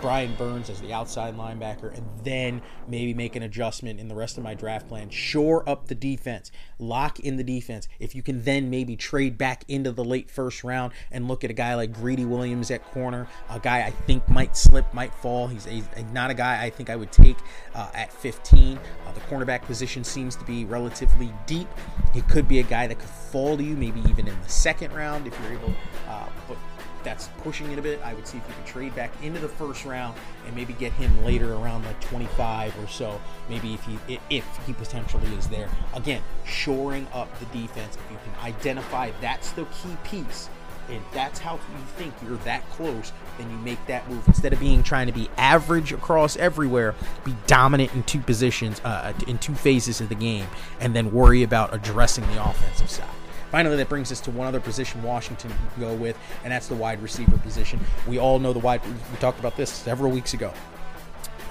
Brian 0.05 0.35
Burns 0.35 0.69
as 0.69 0.83
the 0.83 0.93
outside 0.93 1.35
linebacker, 1.35 1.97
and 1.97 2.07
then 2.23 2.61
maybe 2.87 3.15
make 3.15 3.37
an 3.37 3.43
adjustment 3.43 3.99
in 3.99 4.07
the 4.07 4.15
rest 4.15 4.37
of 4.37 4.45
my 4.45 4.53
draft 4.53 4.87
plan. 4.87 5.09
Shore 5.09 5.67
up 5.67 5.87
the 5.87 5.95
defense, 5.95 6.53
lock 6.79 7.21
in 7.21 7.39
the 7.39 7.43
defense. 7.43 7.89
If 7.99 8.15
you 8.15 8.23
can 8.23 8.43
then 8.43 8.69
maybe 8.69 8.97
trade 8.97 9.39
back 9.39 9.65
into 9.67 9.93
the 9.93 10.05
late 10.05 10.31
first 10.31 10.63
round 10.63 10.93
and 11.11 11.27
look 11.27 11.43
at 11.43 11.49
a 11.49 11.55
guy 11.55 11.75
like 11.75 11.95
Greedy 11.95 12.27
Williams 12.27 12.71
at 12.71 12.85
corner, 12.85 13.27
a 13.49 13.59
guy 13.59 13.79
I 13.87 13.93
think 13.93 14.29
might 14.29 14.59
slip, 14.59 14.93
might 14.93 15.15
fall. 15.15 15.47
He's 15.47 15.67
a, 15.67 15.83
not 16.13 16.31
a 16.31 16.35
guy 16.35 16.63
I 16.63 16.69
think 16.69 16.91
I 16.91 16.97
would 16.97 17.11
take 17.11 17.39
uh, 17.75 17.89
at 17.95 18.13
15. 18.13 18.77
Uh, 18.77 19.13
the 19.13 19.21
cornerback 19.21 19.63
position 19.63 20.05
seems 20.05 20.37
to 20.37 20.45
be 20.45 20.67
relatively 20.67 21.33
deep. 21.47 21.69
He 22.13 22.21
could 22.21 22.47
be 22.47 22.59
a 22.59 22.65
guy 22.65 22.87
that 22.89 22.99
could 22.99 23.09
fall 23.09 23.57
to 23.57 23.65
you, 23.65 23.75
maybe 23.75 24.03
even 24.11 24.29
in 24.29 24.39
the 24.43 24.51
second 24.51 24.93
round 24.93 25.27
if 25.27 25.35
you're 25.41 25.59
able. 25.59 25.73
Uh, 26.07 26.29
but 26.47 26.59
that's 27.05 27.29
pushing 27.39 27.71
it 27.71 27.79
a 27.79 27.83
bit. 27.83 28.01
I 28.03 28.15
would 28.15 28.27
see 28.27 28.39
if 28.39 28.49
you 28.49 28.55
could 28.55 28.67
trade 28.67 28.95
back 28.97 29.13
into 29.23 29.39
the 29.39 29.49
first 29.49 29.85
round 29.85 30.17
and 30.47 30.57
maybe 30.57 30.73
get 30.73 30.93
him 30.93 31.25
later 31.25 31.55
around 31.55 31.85
like 31.85 32.01
25 32.01 32.77
or 32.83 32.89
so. 32.89 33.21
Maybe 33.49 33.75
if 33.75 33.85
he 33.85 33.99
if 34.31 34.45
he 34.67 34.73
potentially 34.73 35.33
is 35.35 35.49
there. 35.49 35.69
Again, 35.95 36.23
shoring 36.45 37.07
up 37.13 37.29
the 37.39 37.47
defense. 37.47 37.97
If 37.97 38.13
you 38.13 38.19
can 38.25 38.45
identify 38.45 39.11
that's 39.21 39.53
the 39.53 39.65
key 39.67 39.97
piece, 40.05 40.49
and 40.89 41.03
that's 41.13 41.39
how 41.39 41.55
you 41.55 41.85
think 41.97 42.13
you're 42.23 42.37
that 42.39 42.69
close, 42.71 43.13
then 43.39 43.51
you 43.51 43.57
make 43.59 43.85
that 43.87 44.09
move 44.11 44.27
instead 44.29 44.53
of 44.53 44.61
being 44.61 44.83
trying 44.83 45.07
to 45.07 45.13
be 45.13 45.31
average 45.37 45.93
across 45.93 46.37
everywhere. 46.37 46.95
Be 47.25 47.35
dominant 47.47 47.95
in 47.95 48.03
two 48.03 48.21
positions, 48.21 48.81
uh, 48.85 49.13
in 49.27 49.39
two 49.39 49.55
phases 49.55 50.01
of 50.01 50.09
the 50.09 50.15
game, 50.15 50.47
and 50.81 50.95
then 50.95 51.13
worry 51.13 51.43
about 51.43 51.75
addressing 51.75 52.27
the 52.29 52.45
offensive 52.45 52.91
side. 52.91 53.09
Finally, 53.55 53.77
that 53.77 53.89
brings 53.89 54.11
us 54.11 54.19
to 54.19 54.33
one 54.33 54.49
other 54.49 54.59
position 54.59 55.01
Washington 55.05 55.49
can 55.49 55.81
go 55.81 55.95
with, 55.95 56.19
and 56.43 56.53
that's 56.53 56.67
the 56.67 56.75
wide 56.75 57.01
receiver 57.01 57.39
position. 57.39 57.79
We 58.09 58.19
all 58.19 58.41
know 58.41 58.53
the 58.53 58.59
wide. 58.59 58.85
We 58.85 59.17
talked 59.19 59.39
about 59.39 59.57
this 59.57 59.71
several 59.71 60.11
weeks 60.11 60.35
ago. 60.35 60.53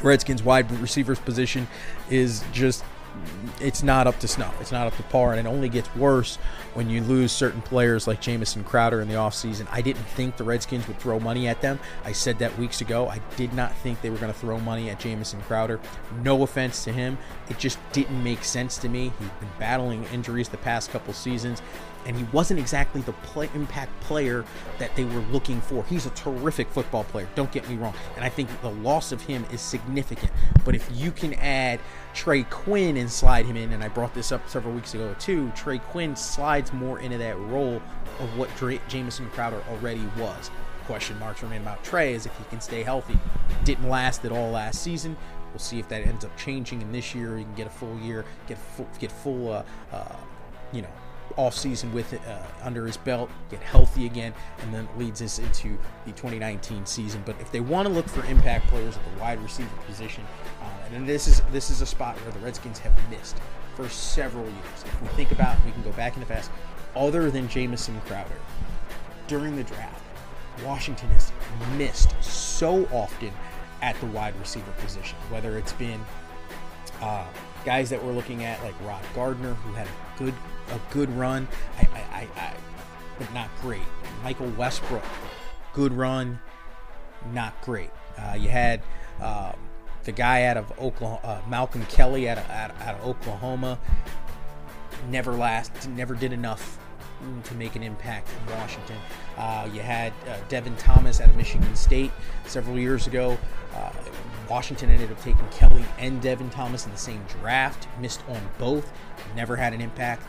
Redskins 0.02 0.44
wide 0.44 0.70
receivers 0.82 1.18
position 1.18 1.66
is 2.10 2.44
just 2.52 2.84
it's 3.62 3.84
not 3.84 4.08
up 4.08 4.20
to 4.20 4.28
snuff. 4.28 4.60
It's 4.60 4.72
not 4.72 4.88
up 4.88 4.98
to 4.98 5.04
par, 5.04 5.32
and 5.32 5.48
it 5.48 5.50
only 5.50 5.70
gets 5.70 5.96
worse 5.96 6.36
when 6.74 6.90
you 6.90 7.02
lose 7.02 7.32
certain 7.32 7.62
players 7.62 8.06
like 8.06 8.20
Jamison 8.20 8.66
Crowder 8.66 9.00
in 9.00 9.08
the 9.08 9.14
offseason. 9.14 9.68
I 9.72 9.82
didn't 9.82 10.04
think 10.04 10.36
the 10.36 10.44
Redskins 10.44 10.88
would 10.90 11.00
throw 11.00 11.22
money 11.22 11.48
at 11.48 11.62
them. 11.62 11.80
I 12.04 12.12
said 12.12 12.40
that 12.40 12.58
weeks 12.58 12.82
ago. 12.82 13.08
I 13.08 13.22
did 13.38 13.54
not 13.54 13.74
think 13.78 14.02
they 14.02 14.10
were 14.10 14.18
going 14.18 14.34
to 14.34 14.38
throw 14.38 14.60
money 14.60 14.90
at 14.90 15.00
Jamison 15.00 15.40
Crowder. 15.42 15.80
No 16.22 16.44
offense 16.44 16.84
to 16.84 16.92
him. 16.92 17.18
It 17.50 17.60
just 17.60 17.80
didn't 17.94 18.22
make 18.22 18.44
sense 18.44 18.78
to 18.80 18.90
me. 18.90 19.14
He's 19.20 19.30
been 19.40 19.50
battling 19.58 20.04
injuries 20.06 20.50
the 20.50 20.58
past 20.58 20.92
couple 20.92 21.14
seasons 21.14 21.62
and 22.06 22.16
he 22.16 22.24
wasn't 22.32 22.60
exactly 22.60 23.02
the 23.02 23.14
play, 23.14 23.50
impact 23.54 24.00
player 24.02 24.46
that 24.80 24.96
they 24.96 25.06
were 25.06 25.22
looking 25.32 25.62
for. 25.62 25.84
He's 25.86 26.06
a 26.06 26.12
terrific 26.12 26.70
football 26.70 27.04
player, 27.06 27.28
don't 27.36 27.52
get 27.52 27.68
me 27.70 27.76
wrong, 27.76 27.94
and 28.16 28.24
I 28.24 28.30
think 28.30 28.50
the 28.62 28.72
loss 28.72 29.12
of 29.12 29.22
him 29.22 29.46
is 29.52 29.62
significant. 29.62 30.32
But 30.66 30.76
if 30.76 30.90
you 30.94 31.12
can 31.12 31.34
add 31.36 31.80
Trey 32.14 32.44
Quinn 32.44 32.98
and 32.98 33.12
slide 33.12 33.46
him 33.46 33.58
in, 33.58 33.74
and 33.74 33.84
I 33.84 33.88
brought 33.88 34.14
this 34.14 34.32
up 34.32 34.48
several 34.50 34.74
weeks 34.74 34.94
ago 34.94 35.16
too, 35.20 35.52
Trey 35.56 35.80
Quinn 35.80 36.16
slides 36.16 36.74
more 36.74 37.00
into 37.00 37.18
that 37.18 37.38
role 37.40 37.82
of 38.20 38.38
what 38.38 38.56
Dre, 38.56 38.80
Jamison 38.88 39.30
Crowder 39.32 39.64
already 39.70 40.04
was. 40.18 40.52
Question 40.86 41.18
marks 41.18 41.42
remain 41.42 41.62
about 41.62 41.84
Trey 41.84 42.14
is 42.14 42.26
if 42.26 42.38
he 42.38 42.44
can 42.46 42.60
stay 42.60 42.84
healthy. 42.84 43.18
Didn't 43.64 43.88
last 43.88 44.26
at 44.26 44.32
all 44.32 44.52
last 44.52 44.82
season. 44.82 45.16
We'll 45.52 45.60
see 45.60 45.80
if 45.80 45.88
that 45.90 46.06
ends 46.06 46.26
up 46.26 46.36
changing 46.36 46.82
in 46.82 46.92
this 46.92 47.14
year. 47.14 47.38
You 47.38 47.46
can 47.46 47.54
get 47.56 47.68
a 47.68 47.70
full 47.70 47.98
year, 48.00 48.26
get 48.48 48.58
full, 48.58 48.88
get 49.00 49.12
full, 49.12 49.52
uh, 49.52 49.64
uh, 49.92 50.16
you 50.72 50.82
know, 50.82 50.90
off 51.38 51.56
season 51.56 51.92
with 51.94 52.14
it 52.14 52.22
uh, 52.28 52.42
under 52.62 52.86
his 52.86 52.98
belt, 52.98 53.30
get 53.50 53.60
healthy 53.62 54.06
again, 54.06 54.34
and 54.60 54.74
then 54.74 54.88
leads 54.98 55.22
us 55.22 55.40
into 55.40 55.78
the 56.06 56.12
2019 56.12 56.86
season. 56.86 57.24
But 57.26 57.36
if 57.40 57.52
they 57.52 57.60
want 57.60 57.88
to 57.88 57.94
look 57.94 58.08
for 58.08 58.24
impact 58.26 58.68
players 58.68 58.96
at 58.98 59.04
the 59.04 59.22
wide 59.22 59.42
receiver 59.42 59.76
position, 59.88 60.24
uh, 60.62 60.96
and 60.96 61.08
this 61.08 61.28
is 61.28 61.42
this 61.52 61.70
is 61.70 61.82
a 61.82 61.86
spot 61.86 62.16
where 62.18 62.32
the 62.32 62.40
Redskins 62.40 62.80
have 62.80 62.94
missed 63.10 63.38
for 63.76 63.90
several 63.90 64.46
years. 64.46 64.84
If 64.86 65.02
we 65.02 65.08
think 65.10 65.32
about, 65.32 65.58
we 65.66 65.72
can 65.72 65.84
go 65.84 65.92
back 65.94 66.14
in 66.14 66.20
the 66.20 66.26
past. 66.26 66.52
Other 66.96 67.32
than 67.32 67.48
Jamison 67.48 68.00
Crowder, 68.02 68.36
during 69.28 69.56
the 69.56 69.64
draft, 69.64 70.04
Washington 70.64 71.10
has 71.10 71.32
missed 71.76 72.14
so 72.22 72.88
often 72.92 73.32
at 73.82 74.00
the 74.00 74.06
wide 74.08 74.36
receiver 74.40 74.72
position. 74.78 75.18
Whether 75.30 75.58
it's 75.58 75.74
been 75.74 76.00
uh, 77.02 77.26
guys 77.66 77.90
that 77.90 78.04
we're 78.04 78.12
looking 78.12 78.44
at 78.44 78.62
like 78.64 78.76
Rod 78.86 79.04
Gardner, 79.16 79.56
who 79.56 79.74
had 79.74 79.88
a 79.88 80.20
good 80.20 80.34
a 80.72 80.94
good 80.94 81.10
run, 81.12 81.48
I, 81.78 81.82
I, 81.82 82.20
I, 82.20 82.28
I 82.40 82.54
but 83.18 83.34
not 83.34 83.50
great. 83.62 83.82
Michael 84.24 84.50
Westbrook, 84.58 85.04
good 85.74 85.94
run, 85.94 86.40
not 87.32 87.60
great. 87.62 87.92
Uh, 88.18 88.36
you 88.38 88.50
had 88.50 88.82
uh, 89.22 89.54
the 90.04 90.12
guy 90.12 90.44
out 90.44 90.58
of 90.58 90.72
Oklahoma, 90.80 91.20
uh, 91.24 91.50
Malcolm 91.50 91.86
Kelly 91.88 92.30
out 92.30 92.38
of, 92.38 92.50
out 92.50 92.96
of 92.96 93.06
Oklahoma, 93.06 93.80
never 95.10 95.34
last, 95.34 95.88
never 95.90 96.16
did 96.16 96.34
enough 96.34 96.80
to 97.46 97.56
make 97.56 97.76
an 97.76 97.84
impact 97.84 98.30
in 98.30 98.54
Washington. 98.56 98.98
Uh, 99.38 99.70
you 99.74 99.80
had 99.80 100.12
uh, 100.28 100.38
Devin 100.50 100.76
Thomas 100.76 101.22
out 101.22 101.30
of 101.30 101.36
Michigan 101.38 101.74
State 101.76 102.12
several 102.46 102.78
years 102.78 103.08
ago. 103.08 103.38
Uh, 103.76 103.92
Washington 104.50 104.90
ended 104.90 105.10
up 105.10 105.22
taking 105.22 105.48
Kelly 105.50 105.86
and 105.98 106.22
Devin 106.22 106.50
Thomas 106.50 106.86
in 106.86 106.92
the 106.92 106.98
same 106.98 107.24
draft, 107.40 107.88
missed 108.00 108.22
on 108.28 108.42
both, 108.58 108.92
never 109.36 109.56
had 109.56 109.74
an 109.74 109.80
impact 109.80 110.24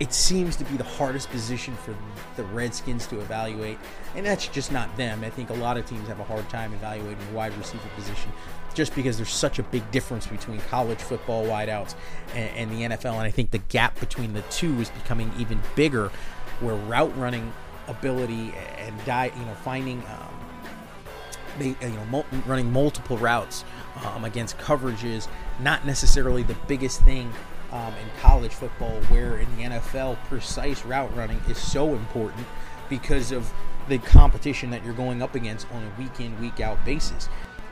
it 0.00 0.14
seems 0.14 0.56
to 0.56 0.64
be 0.64 0.78
the 0.78 0.84
hardest 0.84 1.28
position 1.30 1.74
for 1.76 1.94
the 2.36 2.44
Redskins 2.44 3.06
to 3.08 3.20
evaluate, 3.20 3.78
and 4.16 4.24
that's 4.24 4.48
just 4.48 4.72
not 4.72 4.96
them. 4.96 5.22
I 5.22 5.28
think 5.28 5.50
a 5.50 5.54
lot 5.54 5.76
of 5.76 5.84
teams 5.84 6.08
have 6.08 6.18
a 6.18 6.24
hard 6.24 6.48
time 6.48 6.72
evaluating 6.72 7.18
the 7.28 7.34
wide 7.34 7.56
receiver 7.58 7.86
position 7.94 8.32
just 8.72 8.94
because 8.94 9.18
there's 9.18 9.32
such 9.32 9.58
a 9.58 9.62
big 9.64 9.88
difference 9.90 10.26
between 10.26 10.58
college 10.62 10.98
football 10.98 11.44
wideouts 11.44 11.94
and, 12.34 12.56
and 12.56 12.70
the 12.70 12.96
NFL, 12.96 13.12
and 13.12 13.22
I 13.22 13.30
think 13.30 13.50
the 13.50 13.58
gap 13.58 14.00
between 14.00 14.32
the 14.32 14.42
two 14.42 14.80
is 14.80 14.88
becoming 14.88 15.30
even 15.38 15.60
bigger, 15.76 16.10
where 16.60 16.74
route 16.74 17.14
running 17.18 17.52
ability 17.86 18.54
and 18.78 19.04
die, 19.04 19.30
you 19.38 19.44
know, 19.44 19.54
finding. 19.54 19.98
Um, 19.98 20.36
they, 21.58 21.76
you 21.82 21.98
know, 22.10 22.24
running 22.46 22.72
multiple 22.72 23.18
routes 23.18 23.64
um, 24.04 24.24
against 24.24 24.56
coverages, 24.58 25.28
not 25.60 25.84
necessarily 25.84 26.42
the 26.42 26.56
biggest 26.68 27.02
thing 27.02 27.30
um, 27.72 27.94
in 27.94 28.20
college 28.20 28.52
football, 28.52 29.00
where 29.08 29.38
in 29.38 29.56
the 29.56 29.62
NFL, 29.62 30.16
precise 30.24 30.84
route 30.84 31.14
running 31.16 31.40
is 31.48 31.58
so 31.58 31.94
important 31.94 32.46
because 32.88 33.32
of 33.32 33.52
the 33.88 33.98
competition 33.98 34.70
that 34.70 34.84
you're 34.84 34.94
going 34.94 35.22
up 35.22 35.34
against 35.34 35.70
on 35.72 35.82
a 35.82 36.00
week 36.00 36.20
in, 36.20 36.38
week 36.40 36.60
out 36.60 36.82
basis. 36.84 37.28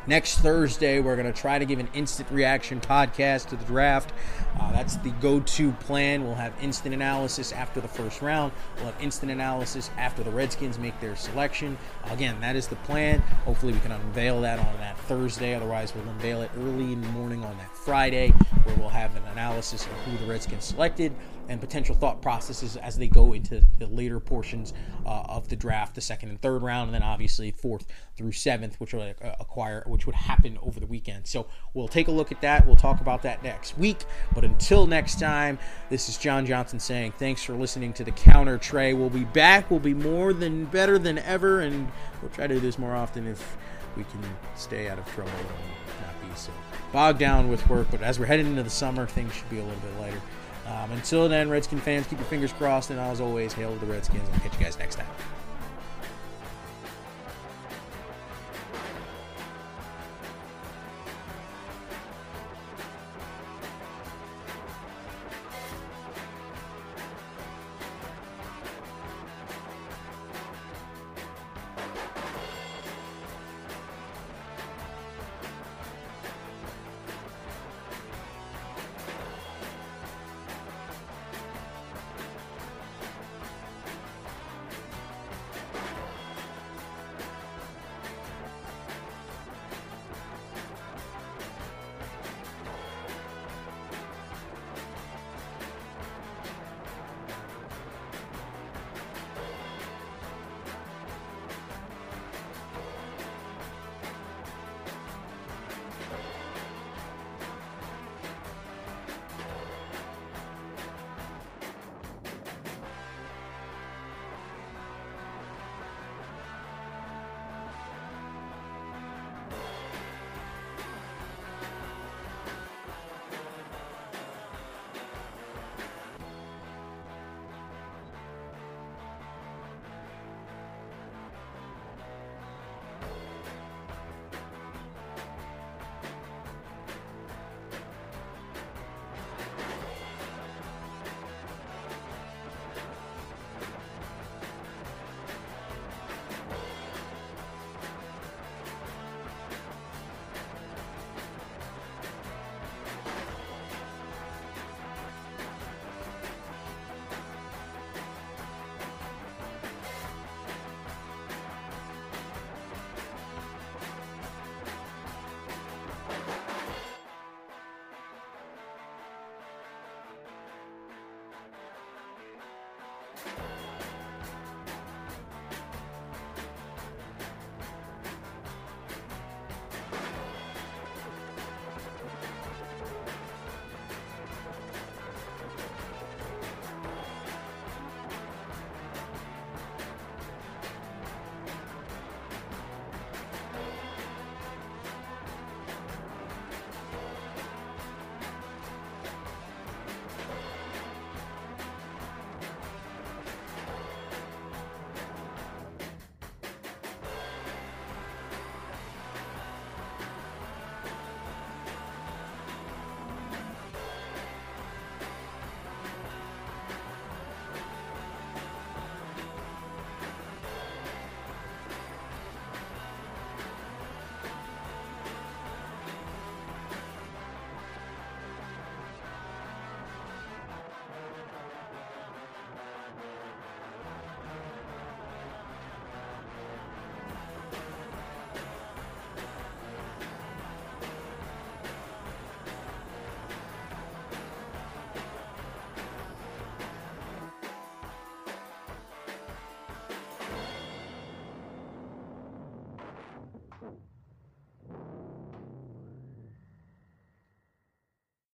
Next 0.09 0.39
Thursday, 0.39 1.01
we're 1.01 1.17
going 1.17 1.31
to 1.31 1.39
try 1.39 1.59
to 1.59 1.67
give 1.67 1.79
an 1.79 1.89
instant 1.93 2.31
reaction 2.31 2.81
podcast 2.81 3.51
to 3.51 3.57
the 3.57 3.65
draft. 3.67 4.15
Uh, 4.59 4.73
that's 4.73 4.97
the 4.97 5.11
go 5.21 5.41
to 5.41 5.71
plan. 5.73 6.25
We'll 6.25 6.35
have 6.35 6.55
instant 6.63 6.95
analysis 6.95 7.53
after 7.53 7.83
the 7.83 7.89
first 7.89 8.23
round. 8.23 8.53
We'll 8.77 8.87
have 8.87 9.03
instant 9.03 9.31
analysis 9.31 9.91
after 9.99 10.23
the 10.23 10.31
Redskins 10.31 10.79
make 10.79 10.99
their 10.99 11.15
selection. 11.15 11.77
Again, 12.05 12.41
that 12.41 12.57
is 12.57 12.69
the 12.69 12.77
plan. 12.77 13.21
Hopefully, 13.45 13.75
we 13.75 13.81
can 13.81 13.93
unveil 13.93 14.41
that 14.41 14.59
on 14.59 14.79
that 14.79 14.99
Thursday. 15.01 15.55
Otherwise, 15.55 15.95
we'll 15.95 16.09
unveil 16.09 16.41
it 16.41 16.51
early 16.57 16.95
in 16.95 17.03
the 17.03 17.09
morning 17.09 17.45
on 17.45 17.59
that 17.59 17.77
Friday, 17.77 18.31
where 18.65 18.77
we'll 18.77 18.89
have 18.89 19.15
an 19.15 19.25
analysis 19.33 19.85
of 19.85 19.93
who 19.93 20.17
the 20.17 20.25
Redskins 20.25 20.65
selected 20.65 21.15
and 21.49 21.61
potential 21.61 21.95
thought 21.95 22.21
processes 22.21 22.77
as 22.77 22.97
they 22.97 23.09
go 23.09 23.33
into 23.33 23.63
the 23.79 23.87
later 23.87 24.21
portions 24.21 24.75
uh, 25.07 25.23
of 25.29 25.49
the 25.49 25.57
draft, 25.57 25.95
the 25.95 26.01
second 26.01 26.29
and 26.29 26.41
third 26.41 26.63
round, 26.63 26.89
and 26.89 26.95
then 26.95 27.03
obviously 27.03 27.51
fourth 27.51 27.87
through 28.17 28.33
seventh, 28.33 28.79
which 28.81 28.93
will 28.93 29.03
uh, 29.03 29.35
acquire, 29.41 29.83
which 29.87 30.07
would 30.07 30.15
happen 30.15 30.59
over 30.63 30.79
the 30.81 30.87
weekend. 30.87 31.27
So 31.27 31.47
we'll 31.75 31.89
take 31.89 32.09
a 32.09 32.13
look 32.13 32.33
at 32.33 32.41
that. 32.43 32.67
We'll 32.67 32.77
talk 32.77 33.01
about 33.01 33.23
that 33.23 33.43
next 33.43 33.79
week. 33.79 34.05
But 34.35 34.45
until 34.45 34.87
next 34.87 35.19
time, 35.19 35.59
this 35.89 36.09
is 36.09 36.19
John 36.19 36.47
Johnson 36.47 36.79
saying 36.79 37.13
thanks 37.19 37.43
for 37.43 37.55
listening 37.55 37.93
to 37.95 38.05
the 38.05 38.13
Counter 38.13 38.59
Trey. 38.59 38.95
We'll 38.95 39.11
be 39.11 39.25
back. 39.25 39.71
We'll 39.71 39.81
be 39.81 39.95
more 39.95 40.33
than 40.33 40.67
better 40.67 40.99
than 40.99 41.19
ever, 41.19 41.61
and 41.61 41.91
we'll 42.21 42.31
try 42.31 42.47
to 42.47 42.55
do 42.55 42.61
this 42.61 42.79
more 42.79 42.95
often 42.95 43.27
if 43.27 43.57
we 43.97 44.05
can 44.05 44.23
stay 44.57 44.89
out 44.89 44.99
of 44.99 45.07
trouble 45.07 45.33
and 45.33 46.07
not 46.07 46.21
be 46.23 46.39
so 46.39 46.53
bogged 46.93 47.19
down 47.19 47.49
with 47.49 47.69
work. 47.69 47.89
But 47.91 48.03
as 48.03 48.19
we're 48.19 48.27
heading 48.27 48.47
into 48.47 48.63
the 48.63 48.71
summer, 48.71 49.07
things 49.07 49.33
should 49.35 49.51
be 49.51 49.59
a 49.59 49.65
little 49.65 49.81
bit 49.81 50.01
lighter. 50.01 50.21
Um, 50.69 50.93
until 50.93 51.29
then, 51.29 51.49
Redskin 51.49 51.81
fans, 51.81 52.07
keep 52.07 52.19
your 52.19 52.27
fingers 52.27 52.53
crossed, 52.53 52.91
and 52.91 53.01
as 53.01 53.21
always, 53.21 53.53
hail 53.53 53.75
the 53.77 53.87
Redskins. 53.87 54.29
I'll 54.35 54.41
catch 54.41 54.59
you 54.59 54.65
guys 54.65 54.79
next 54.79 54.97
time. 54.97 55.07